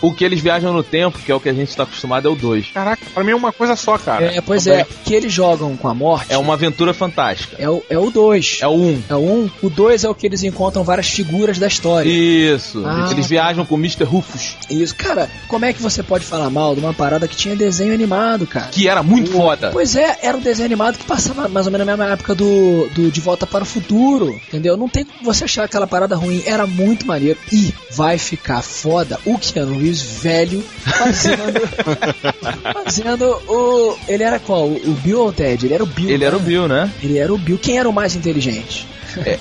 [0.00, 2.30] O que eles viajam no tempo, que é o que a gente tá acostumado, é
[2.30, 2.68] o 2.
[2.72, 4.26] Caraca, pra mim é uma coisa só, cara.
[4.32, 4.80] É, pois também.
[4.82, 7.56] é, que eles jogam com a morte É uma aventura fantástica.
[7.58, 7.88] é o 2.
[7.88, 8.58] É o 2.
[8.62, 8.74] É o 1.
[8.74, 9.02] Um.
[9.08, 9.32] É o 1.
[9.32, 9.50] Um.
[9.62, 12.08] O 2 é o que eles encontram várias figuras da história.
[12.08, 12.82] Isso.
[12.84, 13.08] Ah.
[13.10, 14.04] Eles viajam com o Mr.
[14.04, 14.94] Rufus, Isso.
[14.94, 18.46] Cara, como é que você pode falar mal de uma parada que tinha desenho animado,
[18.46, 18.68] cara?
[18.68, 19.70] que era muito foda.
[19.72, 22.88] Pois é, era o desenho animado que passava mais ou menos na mesma época do,
[22.94, 24.76] do De Volta para o Futuro, entendeu?
[24.76, 29.18] Não tem como você achar aquela parada ruim, era muito maneiro e vai ficar foda
[29.24, 31.60] o Keanu Reeves velho fazendo
[32.72, 34.66] fazendo o ele era qual?
[34.66, 35.66] O, o Bill ou o Ted?
[35.66, 36.10] Ele era o Bill.
[36.10, 36.46] Ele era o né?
[36.46, 36.87] Bill, né?
[37.02, 37.58] Ele era o Bill.
[37.58, 38.86] Quem era o mais inteligente?
[39.24, 39.38] É,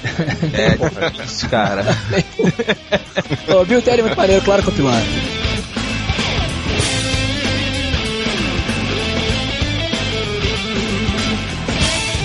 [1.24, 1.86] isso, cara.
[3.50, 5.02] o Bill Ted é muito maneiro, claro que é o pilar.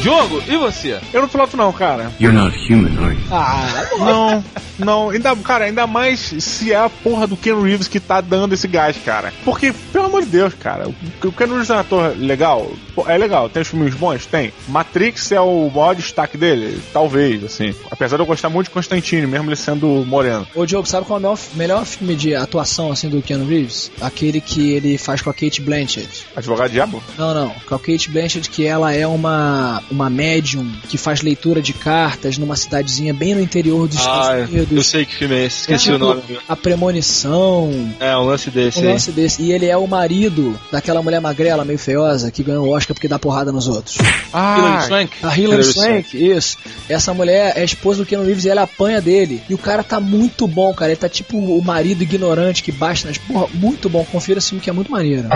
[0.02, 0.98] Diogo, e você?
[1.12, 2.10] Eu não piloto não, cara.
[2.20, 3.20] You're not human, are you?
[3.30, 4.44] Ah, Não.
[4.78, 8.54] Não, ainda, cara, ainda mais se é a porra do Ken Reeves que tá dando
[8.54, 9.32] esse gás, cara.
[9.44, 12.72] Porque, pelo amor de Deus, cara, o, Ken Reeves é um ator legal?
[13.06, 14.26] É legal, tem os filmes bons?
[14.26, 14.52] Tem.
[14.68, 16.80] Matrix é o maior destaque dele?
[16.92, 17.74] Talvez, assim.
[17.90, 20.46] Apesar de eu gostar muito de Constantine, mesmo ele sendo moreno.
[20.54, 23.90] Ô Diogo, sabe qual é o melhor, melhor filme de atuação assim do Keanu Reeves?
[24.00, 26.26] Aquele que ele faz com a Kate Blanchett.
[26.34, 27.02] Advogado Diabo?
[27.16, 27.50] Não, não.
[27.66, 32.38] Com a Kate Blanchett, que ela é uma, uma médium que faz leitura de cartas
[32.38, 34.76] numa cidadezinha bem no interior dos Ah, Estados Unidos.
[34.76, 36.22] eu sei que filme é esse, esqueci É o nome.
[36.48, 37.70] A premonição.
[38.00, 38.88] É, um lance desse Um aí.
[38.92, 39.42] lance desse.
[39.42, 43.08] E ele é o marido daquela mulher magrela, meio feiosa, que ganhou o Oscar porque
[43.08, 43.98] dá porrada nos outros.
[44.32, 45.12] Ah, Hilary Swank.
[45.22, 46.56] A Hilary Swank, isso.
[46.88, 49.42] Essa mulher é a esposa do Keanu Reeves e ela apanha dele.
[49.48, 50.90] E o cara tá muito bom, cara.
[50.90, 53.18] Ele tá tipo o marido ignorante que baixa nas.
[53.18, 54.04] Porra, muito bom.
[54.10, 55.28] Confira esse filme que é muito maneiro.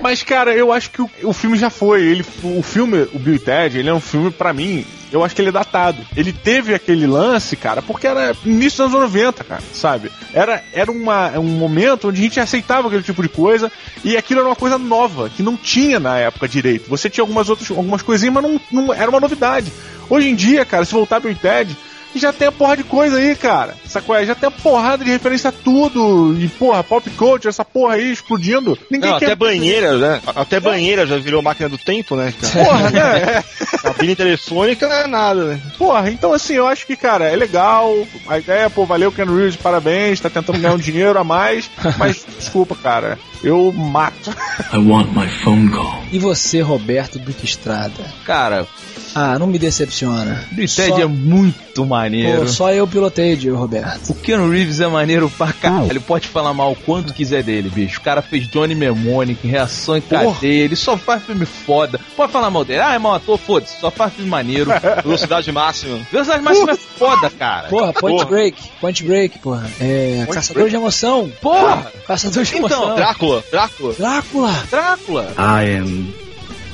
[0.00, 2.02] Mas, cara, eu acho que o, o filme já foi.
[2.02, 5.34] Ele, o filme, o Bill e Ted, ele é um filme, pra mim, eu acho
[5.34, 6.04] que ele é datado.
[6.16, 10.10] Ele teve aquele lance, cara, porque era início dos anos 90, cara, sabe?
[10.32, 13.70] Era, era uma, um momento onde a gente aceitava aquele tipo de coisa
[14.04, 16.88] e aquilo era uma coisa nova, que não tinha na época direito.
[16.88, 19.72] Você tinha algumas outras, algumas coisinhas, mas não, não era uma novidade.
[20.10, 21.76] Hoje em dia, cara, se voltar Bill e Ted,
[22.14, 23.74] já tem a porra de coisa aí, cara.
[23.86, 24.16] Sacou?
[24.16, 24.24] É?
[24.24, 26.36] Já tem a porrada de referência a tudo.
[26.40, 28.78] E, porra, pop culture, essa porra aí explodindo.
[28.90, 30.20] Ninguém Não, quer até banheira, né?
[30.26, 32.32] Até banheira já virou máquina do tempo, né?
[32.40, 32.64] cara?
[32.64, 33.44] Porra, né?
[33.82, 35.60] Cabine telefônica não é nada, né?
[35.76, 37.94] Porra, então assim, eu acho que, cara, é legal.
[38.26, 41.70] A ideia, pô, valeu, Ken Reeves, parabéns, tá tentando ganhar um dinheiro a mais.
[41.98, 44.30] Mas, desculpa, cara, eu mato.
[44.72, 46.02] I want my phone call.
[46.10, 48.04] E você, Roberto Duque Estrada?
[48.24, 48.66] Cara,
[49.14, 50.44] Ah, não me decepciona.
[50.56, 52.40] E Só- Ted é muito maneiro.
[52.42, 54.10] Pô, só eu pilotei, Dio Roberto.
[54.10, 56.00] O Keanu Reeves é maneiro pra caralho.
[56.00, 58.00] Pode falar mal quanto quiser dele, bicho.
[58.00, 60.34] O cara fez Johnny Mnemonic, Reação em Porra.
[60.34, 60.64] Cadeia.
[60.64, 62.00] Ele só faz filme foda.
[62.16, 62.80] Pode falar mal dele.
[62.80, 63.38] Ah, é mau ator?
[63.38, 63.80] Foda-se.
[63.80, 64.70] Só faz filme maneiro.
[65.04, 65.98] Velocidade máxima.
[66.10, 67.68] Velocidade Máxima é foda, cara.
[67.68, 68.26] Porra, Point Porra.
[68.30, 68.62] Break.
[68.80, 69.70] Point Break, porra.
[69.80, 70.26] É.
[70.30, 71.30] Caçador de emoção.
[71.40, 71.90] Porra!
[72.06, 72.94] Caçador de Então, emoção.
[72.96, 73.94] Drácula, Drácula.
[73.98, 74.52] Drácula.
[74.70, 75.34] Drácula.
[75.38, 76.27] I am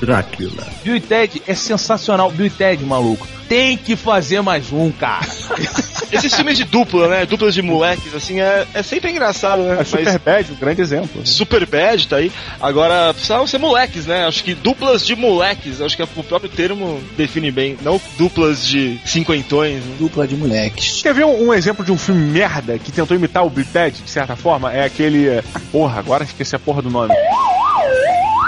[0.04, 0.66] Dracula.
[0.82, 2.30] Bill e Ted é sensacional.
[2.30, 3.26] Bill e Ted, maluco.
[3.48, 5.26] Tem que fazer mais um, cara.
[6.10, 7.26] Esses filmes de dupla, né?
[7.26, 9.72] Duplas de moleques, assim, é, é sempre engraçado, né?
[9.74, 11.26] A Mas- Super Bad, um grande exemplo.
[11.26, 12.32] Super Bad tá aí.
[12.60, 14.24] Agora, precisavam ser moleques, né?
[14.26, 17.76] Acho que duplas de moleques, acho que o próprio termo define bem.
[17.82, 19.84] Não duplas de cinquentões.
[19.84, 19.96] Né?
[19.98, 21.02] Dupla de moleques.
[21.02, 24.00] Quer ver um, um exemplo de um filme merda que tentou imitar o Bill Ted,
[24.02, 24.72] de certa forma?
[24.72, 25.28] É aquele.
[25.28, 27.12] é, Porra, agora esqueci a porra do nome.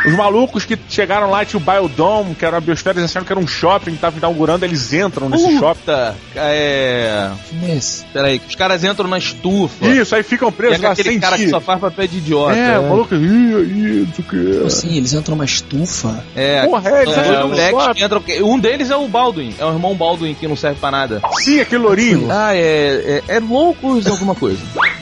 [0.07, 3.33] Os malucos que chegaram lá, tinha o Biodome, que era uma biosfera, eles acharam que
[3.33, 5.81] era um shopping que tava inaugurando, eles entram nesse shopping.
[5.81, 7.31] Puta, é.
[7.49, 8.05] Filme é esse?
[8.13, 9.87] Peraí, que os caras entram na estufa.
[9.87, 12.57] Isso, aí ficam presos é lá aquele cara que só faz papel de idiota.
[12.57, 14.67] É, o maluco, ih, aí, não sei o Como que.
[14.67, 14.97] assim?
[14.97, 16.25] Eles entram numa estufa?
[16.35, 17.95] É, Porra, é, eles dois entram no moleques shopping.
[17.95, 18.23] que entram.
[18.49, 21.21] Um deles é o Baldwin, é o irmão Baldwin que não serve pra nada.
[21.41, 22.29] Sim, aquele lourinho.
[22.31, 23.23] Ah, é.
[23.29, 24.61] É, é loucos alguma coisa.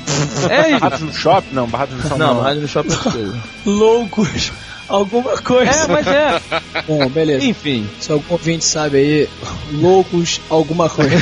[0.48, 0.80] É isso.
[0.80, 1.48] Barrados no shopping?
[1.52, 2.18] Não, Barrados no shopping.
[2.18, 3.34] Não, rádio no shopping é outra coisa.
[3.66, 4.52] Loucos.
[4.88, 5.70] Alguma coisa.
[5.70, 6.40] É, mas é.
[6.86, 7.44] Bom, beleza.
[7.44, 7.88] Enfim.
[8.00, 9.28] Se algum ouvinte sabe aí,
[9.72, 11.16] loucos, alguma coisa.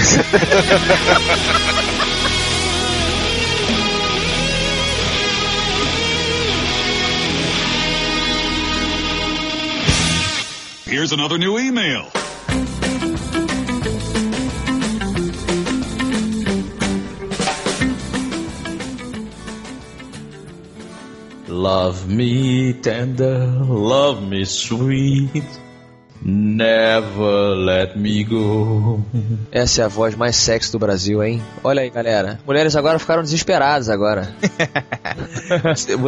[10.87, 12.13] Here's another new email.
[21.53, 25.45] Love me tender, love me sweet.
[26.25, 29.01] Never let me go.
[29.51, 31.43] Essa é a voz mais sexy do Brasil, hein?
[31.65, 32.39] Olha aí, galera.
[32.47, 34.33] Mulheres agora ficaram desesperadas agora.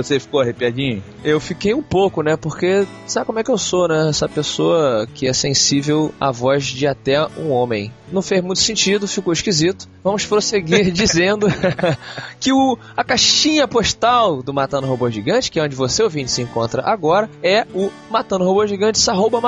[0.01, 1.03] Você- ficou arrepiadinho?
[1.25, 2.37] Eu fiquei um pouco, né?
[2.37, 4.09] Porque sabe como é que eu sou, né?
[4.09, 7.93] Essa pessoa que é sensível à voz de até um homem.
[8.13, 9.89] Não fez muito sentido, ficou esquisito.
[10.05, 11.47] Vamos prosseguir dizendo
[12.39, 16.41] que o, a caixinha postal do Matando Robô Gigante, que é onde você ouvinte se
[16.43, 19.41] encontra agora, é o matando robô gigantes, arroba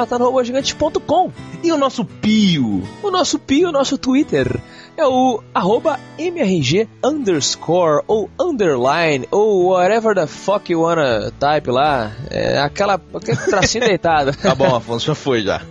[1.62, 2.82] E o nosso Pio?
[3.02, 4.60] O nosso pio, o nosso Twitter
[4.96, 12.12] é o arroba MRG underscore ou underline ou whatever the fuck you wanna type lá.
[12.30, 14.32] É aquela, aquele tracinho deitado.
[14.36, 15.60] Tá bom, Afonso, já foi já.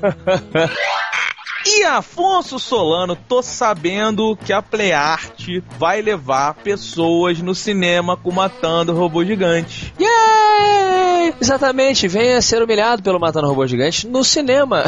[1.67, 5.47] E Afonso Solano, tô sabendo que a Playart
[5.79, 9.91] vai levar pessoas no cinema com Matando Robô Gigante.
[9.99, 10.84] Yay!
[11.25, 14.83] Venha, exatamente, venha ser humilhado pelo Matando Robô Gigante no cinema.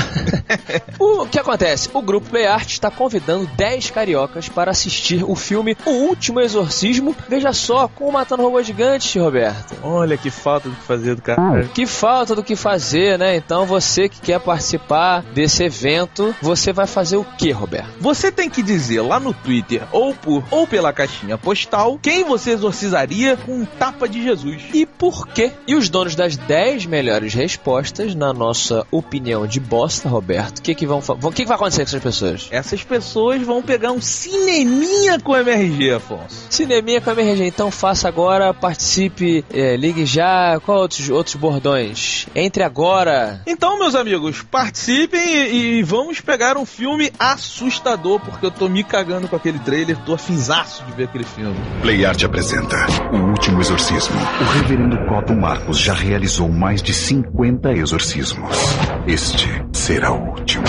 [0.99, 1.89] o que acontece?
[1.93, 7.15] O grupo Play Art está convidando 10 cariocas para assistir o filme O Último Exorcismo.
[7.27, 9.75] Veja só, com o Matando Robô Gigante, Roberto.
[9.81, 11.63] Olha que falta do que fazer do cara.
[11.73, 13.35] Que falta do que fazer, né?
[13.35, 17.93] Então você que quer participar desse evento, você vai fazer o que, Roberto?
[17.99, 22.51] Você tem que dizer lá no Twitter ou por ou pela caixinha postal quem você
[22.51, 24.63] exorcizaria com um tapa de Jesus.
[24.73, 25.51] E por quê?
[25.67, 30.75] E os donos das 10 melhores respostas, na nossa opinião de bosta, Roberto, o que,
[30.75, 32.47] que vão fa- O que, que vai acontecer com essas pessoas?
[32.51, 36.47] Essas pessoas vão pegar um cineminha com MRG, Afonso.
[36.49, 40.59] Cineminha com MRG, então faça agora, participe, é, ligue já.
[40.65, 42.27] Qual outros, outros bordões?
[42.35, 43.41] Entre agora.
[43.47, 48.83] Então, meus amigos, participem e, e vamos pegar um filme assustador, porque eu tô me
[48.83, 51.55] cagando com aquele trailer, tô afinzaço de ver aquele filme.
[51.81, 52.75] Playart apresenta
[53.13, 54.15] O Último Exorcismo.
[54.41, 56.16] O reverendo Cotton Marcos já realizou
[56.49, 58.57] mais de 50 exorcismos.
[59.05, 60.65] Este será o último.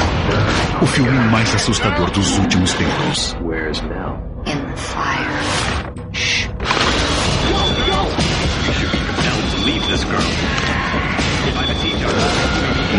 [0.83, 3.37] O filme mais assustador dos últimos tempos.
[3.43, 4.19] Where's Mel?
[4.47, 5.79] In the fire.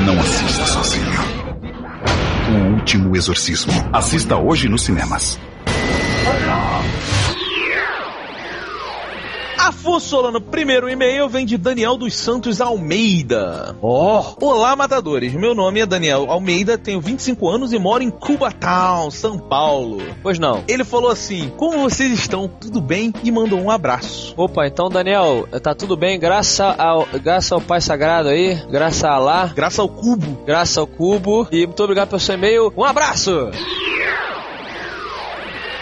[0.05, 1.05] Não assista sozinho.
[2.49, 3.71] O Último Exorcismo.
[3.93, 5.39] Assista hoje nos cinemas.
[9.83, 13.75] Solano, primeiro e-mail vem de Daniel dos Santos Almeida.
[13.81, 14.23] Oh!
[14.41, 15.33] Olá, matadores.
[15.33, 20.01] Meu nome é Daniel Almeida, tenho 25 anos e moro em Cubatão, São Paulo.
[20.23, 20.63] Pois não.
[20.67, 22.47] Ele falou assim: Como vocês estão?
[22.47, 23.13] Tudo bem?
[23.23, 24.33] E mandou um abraço.
[24.37, 26.17] Opa, então, Daniel, tá tudo bem?
[26.19, 30.43] Graças ao, graças ao Pai Sagrado aí, graças a Allah, Graças ao cubo.
[30.45, 31.47] graças ao Cubo.
[31.51, 32.71] E muito obrigado pelo seu e-mail.
[32.77, 33.49] Um abraço!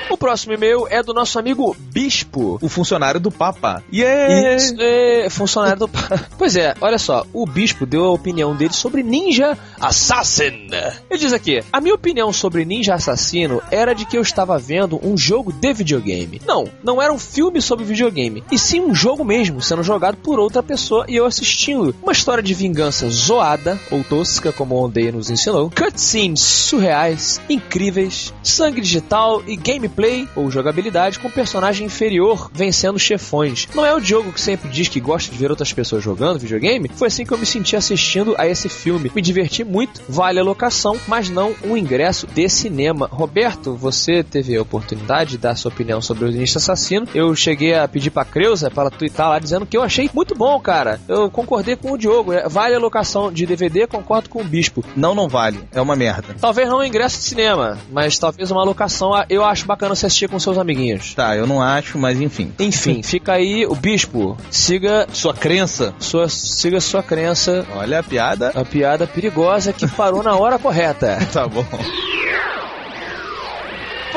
[0.09, 2.57] O próximo e-mail é do nosso amigo Bispo.
[2.61, 3.83] O funcionário do Papa.
[3.93, 4.55] Yeah!
[4.55, 5.89] Isso é funcionário do.
[6.37, 10.69] Pois é, olha só, o Bispo deu a opinião dele sobre Ninja Assassin.
[11.09, 14.99] Ele diz aqui: A minha opinião sobre Ninja Assassino era de que eu estava vendo
[15.03, 16.41] um jogo de videogame.
[16.45, 20.39] Não, não era um filme sobre videogame, e sim um jogo mesmo, sendo jogado por
[20.39, 21.95] outra pessoa e eu assistindo.
[22.01, 28.33] Uma história de vingança zoada, ou tosca, como o Ondei nos ensinou, cutscenes surreais, incríveis,
[28.43, 29.96] sangue digital e gameplay
[30.35, 33.67] ou jogabilidade com personagem inferior vencendo chefões.
[33.73, 36.87] Não é o Diogo que sempre diz que gosta de ver outras pessoas jogando videogame?
[36.95, 39.11] Foi assim que eu me senti assistindo a esse filme.
[39.15, 43.09] Me diverti muito, vale a locação, mas não um ingresso de cinema.
[43.11, 47.07] Roberto, você teve a oportunidade de dar sua opinião sobre o Início Assassino.
[47.15, 50.59] Eu cheguei a pedir pra Creuza para twittar lá dizendo que eu achei muito bom,
[50.59, 51.01] cara.
[51.07, 52.33] Eu concordei com o Diogo.
[52.33, 54.85] É, Vale a locação de DVD, concordo com o Bispo.
[54.95, 55.59] Não, não vale.
[55.71, 56.35] É uma merda.
[56.39, 60.29] Talvez não um ingresso de cinema, mas talvez uma locação eu acho bacana você assistir
[60.29, 61.13] com seus amiguinhos.
[61.15, 62.51] Tá, eu não acho, mas enfim.
[62.59, 64.37] Enfim, fica aí o bispo.
[64.49, 65.93] Siga Sua crença.
[65.99, 67.65] sua, siga sua crença.
[67.75, 68.51] Olha a piada.
[68.55, 71.17] A piada perigosa que parou na hora correta.
[71.31, 71.65] Tá bom.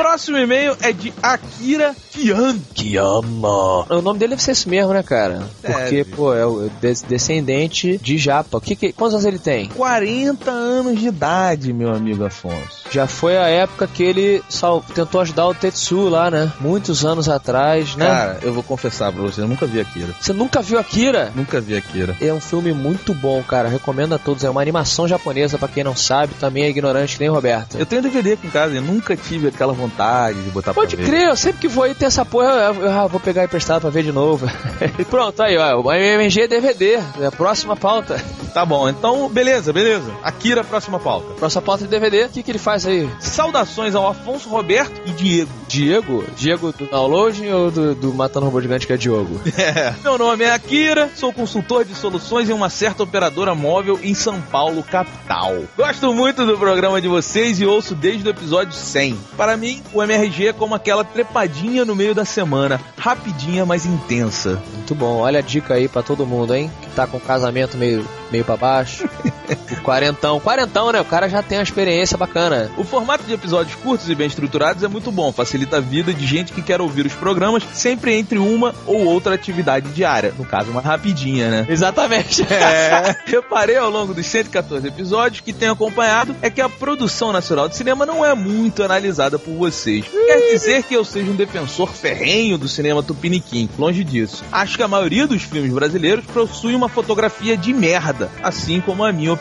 [0.00, 2.56] Próximo e-mail é de Akira Kian.
[2.74, 3.84] Que ama.
[3.90, 5.42] O nome dele deve ser esse mesmo, né, cara?
[5.62, 6.04] Porque, Deve.
[6.16, 8.56] pô, é o des- descendente de Japa.
[8.56, 9.68] O que que, quantos anos ele tem?
[9.68, 12.80] 40 anos de idade, meu amigo Afonso.
[12.90, 16.50] Já foi a época que ele sal- tentou ajudar o Tetsu lá, né?
[16.60, 18.06] Muitos anos atrás, né?
[18.06, 20.08] Cara, eu vou confessar pra você, eu nunca vi Akira.
[20.18, 21.30] Você nunca viu Akira?
[21.36, 22.16] Nunca vi Akira.
[22.22, 23.68] É um filme muito bom, cara.
[23.68, 24.44] Recomendo a todos.
[24.44, 26.32] É uma animação japonesa, pra quem não sabe.
[26.40, 27.76] Também é ignorante, nem o Roberto.
[27.78, 31.04] Eu tenho DVD aqui em casa, eu nunca tive aquela vontade de botar Pode pra
[31.04, 31.10] ver.
[31.10, 33.82] crer, eu sempre que vou aí ter essa porra, eu, eu, ah, vou pegar emprestado
[33.82, 34.46] pra ver de novo.
[34.98, 35.80] e pronto, aí, ó.
[35.80, 37.00] O MMG DVD.
[37.20, 38.22] É a próxima pauta.
[38.52, 40.10] Tá bom, então beleza, beleza.
[40.22, 41.34] Akira, próxima pauta.
[41.34, 42.24] Próxima pauta de DVD.
[42.24, 43.08] O que, que ele faz aí?
[43.20, 45.50] Saudações ao Afonso Roberto e Diego.
[45.68, 46.24] Diego?
[46.36, 49.40] Diego do download ou do, do Matando Robô Gigante que é Diogo?
[49.60, 49.92] É.
[50.02, 54.40] Meu nome é Akira, sou consultor de soluções em uma certa operadora móvel em São
[54.40, 55.54] Paulo, capital.
[55.76, 59.18] Gosto muito do programa de vocês e ouço desde o episódio 100.
[59.36, 64.60] Para mim, o MRG é como aquela trepadinha no meio da semana, rapidinha, mas intensa.
[64.74, 65.18] Muito bom.
[65.18, 66.70] Olha a dica aí pra todo mundo, hein?
[66.82, 69.08] Que tá com o casamento meio, meio pra baixo.
[69.70, 70.40] o quarentão.
[70.40, 71.00] Quarentão, né?
[71.00, 72.70] O cara já tem uma experiência bacana.
[72.76, 76.26] O formato de episódios curtos e bem estruturados é muito bom, facilita a vida de
[76.26, 80.34] gente que quer ouvir os programas sempre entre uma ou outra atividade diária.
[80.38, 81.66] No caso, uma rapidinha, né?
[81.68, 82.46] Exatamente.
[82.60, 87.68] É, reparei ao longo dos 114 episódios que tenho acompanhado é que a produção nacional
[87.68, 90.04] de cinema não é muito analisada por vocês.
[90.08, 94.44] Quer dizer que eu seja um defensor ferrenho do cinema tupiniquim, longe disso.
[94.52, 99.12] Acho que a maioria dos filmes brasileiros possui uma fotografia de merda, assim como a
[99.12, 99.39] minha opinião.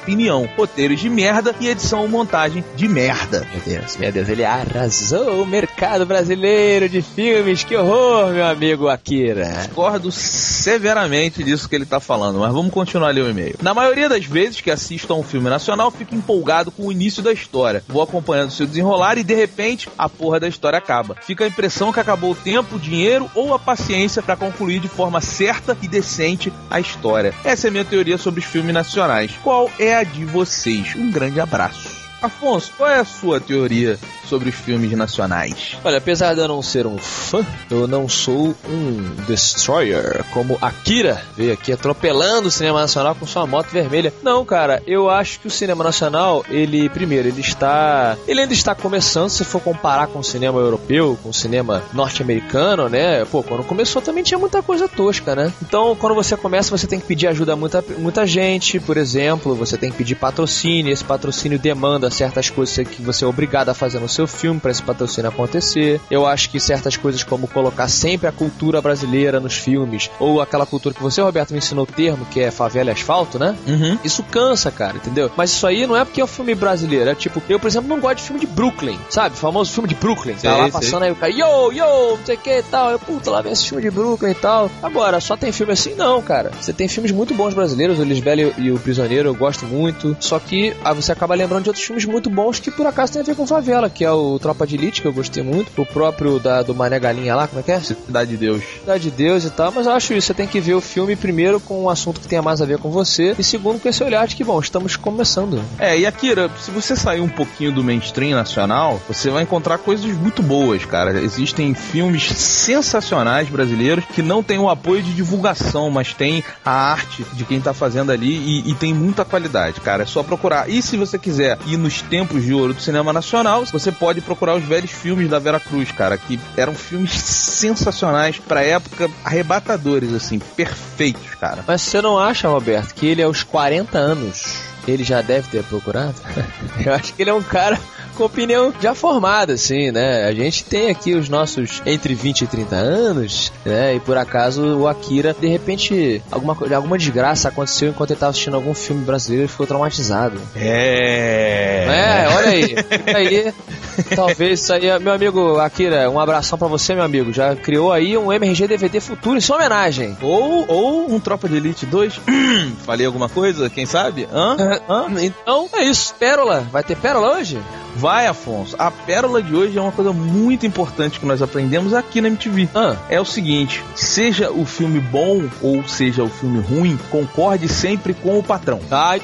[0.56, 3.48] Roteiros de merda e edição ou montagem de merda.
[3.52, 7.64] Meu Deus, meu Deus, ele arrasou o mercado brasileiro de filmes.
[7.64, 9.46] Que horror, meu amigo Akira.
[9.46, 13.56] Discordo severamente disso que ele tá falando, mas vamos continuar ali o e-mail.
[13.62, 17.22] Na maioria das vezes que assisto a um filme nacional, fico empolgado com o início
[17.22, 17.84] da história.
[17.88, 21.16] Vou acompanhando seu desenrolar e de repente a porra da história acaba.
[21.22, 24.88] Fica a impressão que acabou o tempo, o dinheiro ou a paciência para concluir de
[24.88, 27.34] forma certa e decente a história.
[27.44, 29.32] Essa é a minha teoria sobre os filmes nacionais.
[29.44, 30.96] Qual é a de vocês?
[30.96, 32.10] Um grande abraço.
[32.22, 33.98] Afonso, qual é a sua teoria
[34.30, 35.78] sobre os filmes nacionais?
[35.84, 41.22] Olha, apesar de eu não ser um fã, eu não sou um destroyer, como Akira
[41.36, 44.14] veio aqui atropelando o cinema nacional com sua moto vermelha.
[44.24, 48.18] Não, cara, eu acho que o cinema nacional, ele, primeiro, ele está.
[48.28, 52.90] Ele ainda está começando, se for comparar com o cinema europeu, com o cinema norte-americano,
[52.90, 53.26] né?
[53.26, 55.52] Pô, quando começou também tinha muita coisa tosca, né?
[55.62, 59.56] Então, quando você começa, você tem que pedir ajuda a muita, muita gente, por exemplo,
[59.56, 63.74] você tem que pedir patrocínio, esse patrocínio demanda certas coisas que você é obrigado a
[63.74, 66.00] fazer no seu filme para esse patrocínio acontecer.
[66.10, 70.66] Eu acho que certas coisas como colocar sempre a cultura brasileira nos filmes, ou aquela
[70.66, 73.56] cultura que você, Roberto, me ensinou o termo, que é favela e asfalto, né?
[73.68, 73.98] Uhum.
[74.04, 75.32] Isso cansa, cara, entendeu?
[75.36, 77.88] Mas isso aí não é porque é um filme brasileiro, é tipo, eu, por exemplo,
[77.88, 79.36] não gosto de filme de Brooklyn, sabe?
[79.36, 80.38] O famoso filme de Brooklyn.
[80.38, 80.72] Sei, tá lá sei.
[80.72, 82.92] passando aí o cara, yo, yo, não sei o que e tal.
[82.92, 84.70] Eu, puta, lá vem esse filme de Brooklyn e tal.
[84.82, 85.96] Agora, só tem filme assim?
[85.96, 86.52] Não, cara.
[86.60, 90.16] Você tem filmes muito bons brasileiros, o Lisbelo e o Prisioneiro eu gosto muito.
[90.20, 93.22] Só que aí você acaba lembrando de outros filmes muito bons que por acaso tem
[93.22, 95.82] a ver com favela, que é o Tropa de Elite, que eu gostei muito.
[95.82, 97.80] O próprio da, do Mané Galinha lá, como é que é?
[97.80, 98.64] Cidade de Deus.
[98.80, 100.28] Cidade de Deus e tal, mas eu acho isso.
[100.28, 102.78] Você tem que ver o filme primeiro com um assunto que tenha mais a ver
[102.78, 105.62] com você, e segundo com esse olhar de que, bom, estamos começando.
[105.78, 110.06] É, e Akira, se você sair um pouquinho do mainstream nacional, você vai encontrar coisas
[110.06, 111.20] muito boas, cara.
[111.22, 117.26] Existem filmes sensacionais brasileiros que não têm o apoio de divulgação, mas tem a arte
[117.34, 120.04] de quem tá fazendo ali e, e tem muita qualidade, cara.
[120.04, 120.70] É só procurar.
[120.70, 124.56] E se você quiser ir nos tempos de ouro do cinema nacional, você pode procurar
[124.56, 130.40] os velhos filmes da Vera Cruz, cara, que eram filmes sensacionais pra época, arrebatadores, assim,
[130.40, 131.64] perfeitos, cara.
[131.68, 136.16] Mas você não acha, Roberto, que ele aos 40 anos ele já deve ter procurado?
[136.84, 137.80] Eu acho que ele é um cara
[138.20, 140.26] com opinião já formada, assim, né?
[140.26, 143.96] A gente tem aqui os nossos entre 20 e 30 anos, né?
[143.96, 148.56] E por acaso o Akira, de repente, alguma, alguma desgraça aconteceu enquanto ele estava assistindo
[148.56, 150.38] algum filme brasileiro e ficou traumatizado.
[150.54, 151.86] É.
[151.88, 152.76] É, olha aí.
[152.76, 153.54] Fica aí.
[154.16, 157.32] Talvez isso aí, meu amigo Akira, um abração pra você, meu amigo.
[157.32, 160.18] Já criou aí um MRG DVD futuro em sua homenagem.
[160.22, 162.20] Ou, ou um Tropa de Elite 2.
[162.86, 163.70] Falei alguma coisa?
[163.70, 164.28] Quem sabe?
[164.32, 164.58] Hã?
[164.90, 165.08] Hã?
[165.22, 166.14] Então é isso.
[166.20, 166.68] Pérola.
[166.70, 167.58] Vai ter pérola hoje?
[168.00, 168.78] Vai, Afonso.
[168.80, 172.70] A pérola de hoje é uma coisa muito importante que nós aprendemos aqui na MTV.
[172.74, 172.96] Ah.
[173.10, 178.40] É o seguinte: seja o filme bom ou seja o filme ruim, concorde sempre com
[178.40, 178.80] o patrão.
[178.90, 179.22] Ai.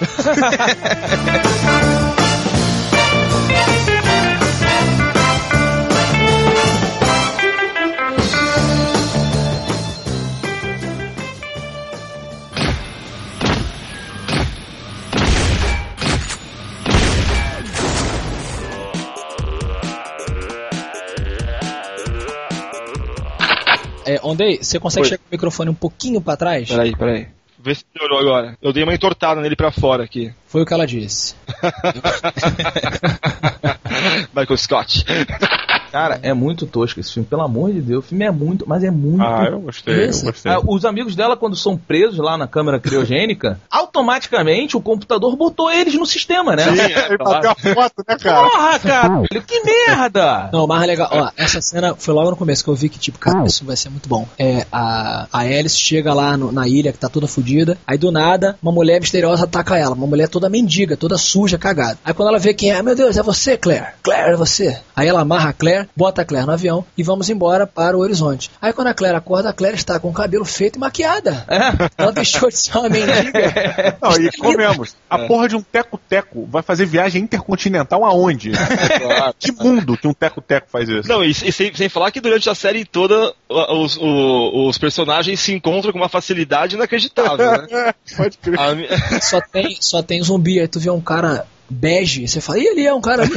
[24.06, 25.10] É, Ondei, você consegue Oi.
[25.10, 26.70] chegar com o microfone um pouquinho pra trás?
[26.70, 27.28] Peraí, peraí.
[27.58, 28.56] Vê se melhorou agora.
[28.62, 30.32] Eu dei uma entortada nele pra fora aqui.
[30.46, 31.36] Foi o que ela disse.
[34.36, 35.04] Michael Scott.
[35.92, 38.06] Cara, é muito tosco esse filme, pelo amor de Deus.
[38.06, 39.22] O filme é muito, mas é muito.
[39.24, 40.52] Ah, eu gostei, eu gostei.
[40.52, 45.72] Ah, os amigos dela, quando são presos lá na câmara criogênica, automaticamente o computador botou
[45.72, 46.64] eles no sistema, né?
[46.68, 48.50] Ele bateu a foto, né, cara?
[48.50, 49.24] Porra, cara!
[49.46, 50.50] Que merda!
[50.52, 53.00] Não, o mais legal, ó, essa cena foi logo no começo que eu vi que,
[53.00, 54.28] tipo, cara, isso vai ser muito bom.
[54.38, 58.12] É, a, a Alice chega lá no- na ilha, que tá toda fodida, aí do
[58.12, 61.98] nada, uma mulher misteriosa ataca ela, uma mulher toda mendiga, toda suja, cagada.
[62.04, 63.88] Aí quando ela vê quem é, meu Deus, é você, Claire.
[64.04, 64.80] Claire, é você.
[64.96, 68.00] Aí ela amarra a Claire, bota a Claire no avião e vamos embora para o
[68.02, 68.50] horizonte.
[68.62, 71.46] Aí quando a Claire acorda, a Claire está com o cabelo feito e maquiada.
[71.98, 73.98] Ela deixou de ser uma mendiga.
[74.02, 74.96] Não, e comemos.
[75.10, 78.52] A porra de um teco-teco vai fazer viagem intercontinental aonde?
[79.40, 81.08] que mundo que um teco-teco faz isso?
[81.08, 85.40] Não, e, e sem, sem falar que durante a série toda os, o- os personagens
[85.40, 87.94] se encontram com uma facilidade inacreditável, né?
[88.18, 88.60] Pode crer.
[88.60, 92.68] A só tem, só tem zumbi, aí tu vê um cara bege, você fala, ih,
[92.68, 93.34] ali é um cara ali.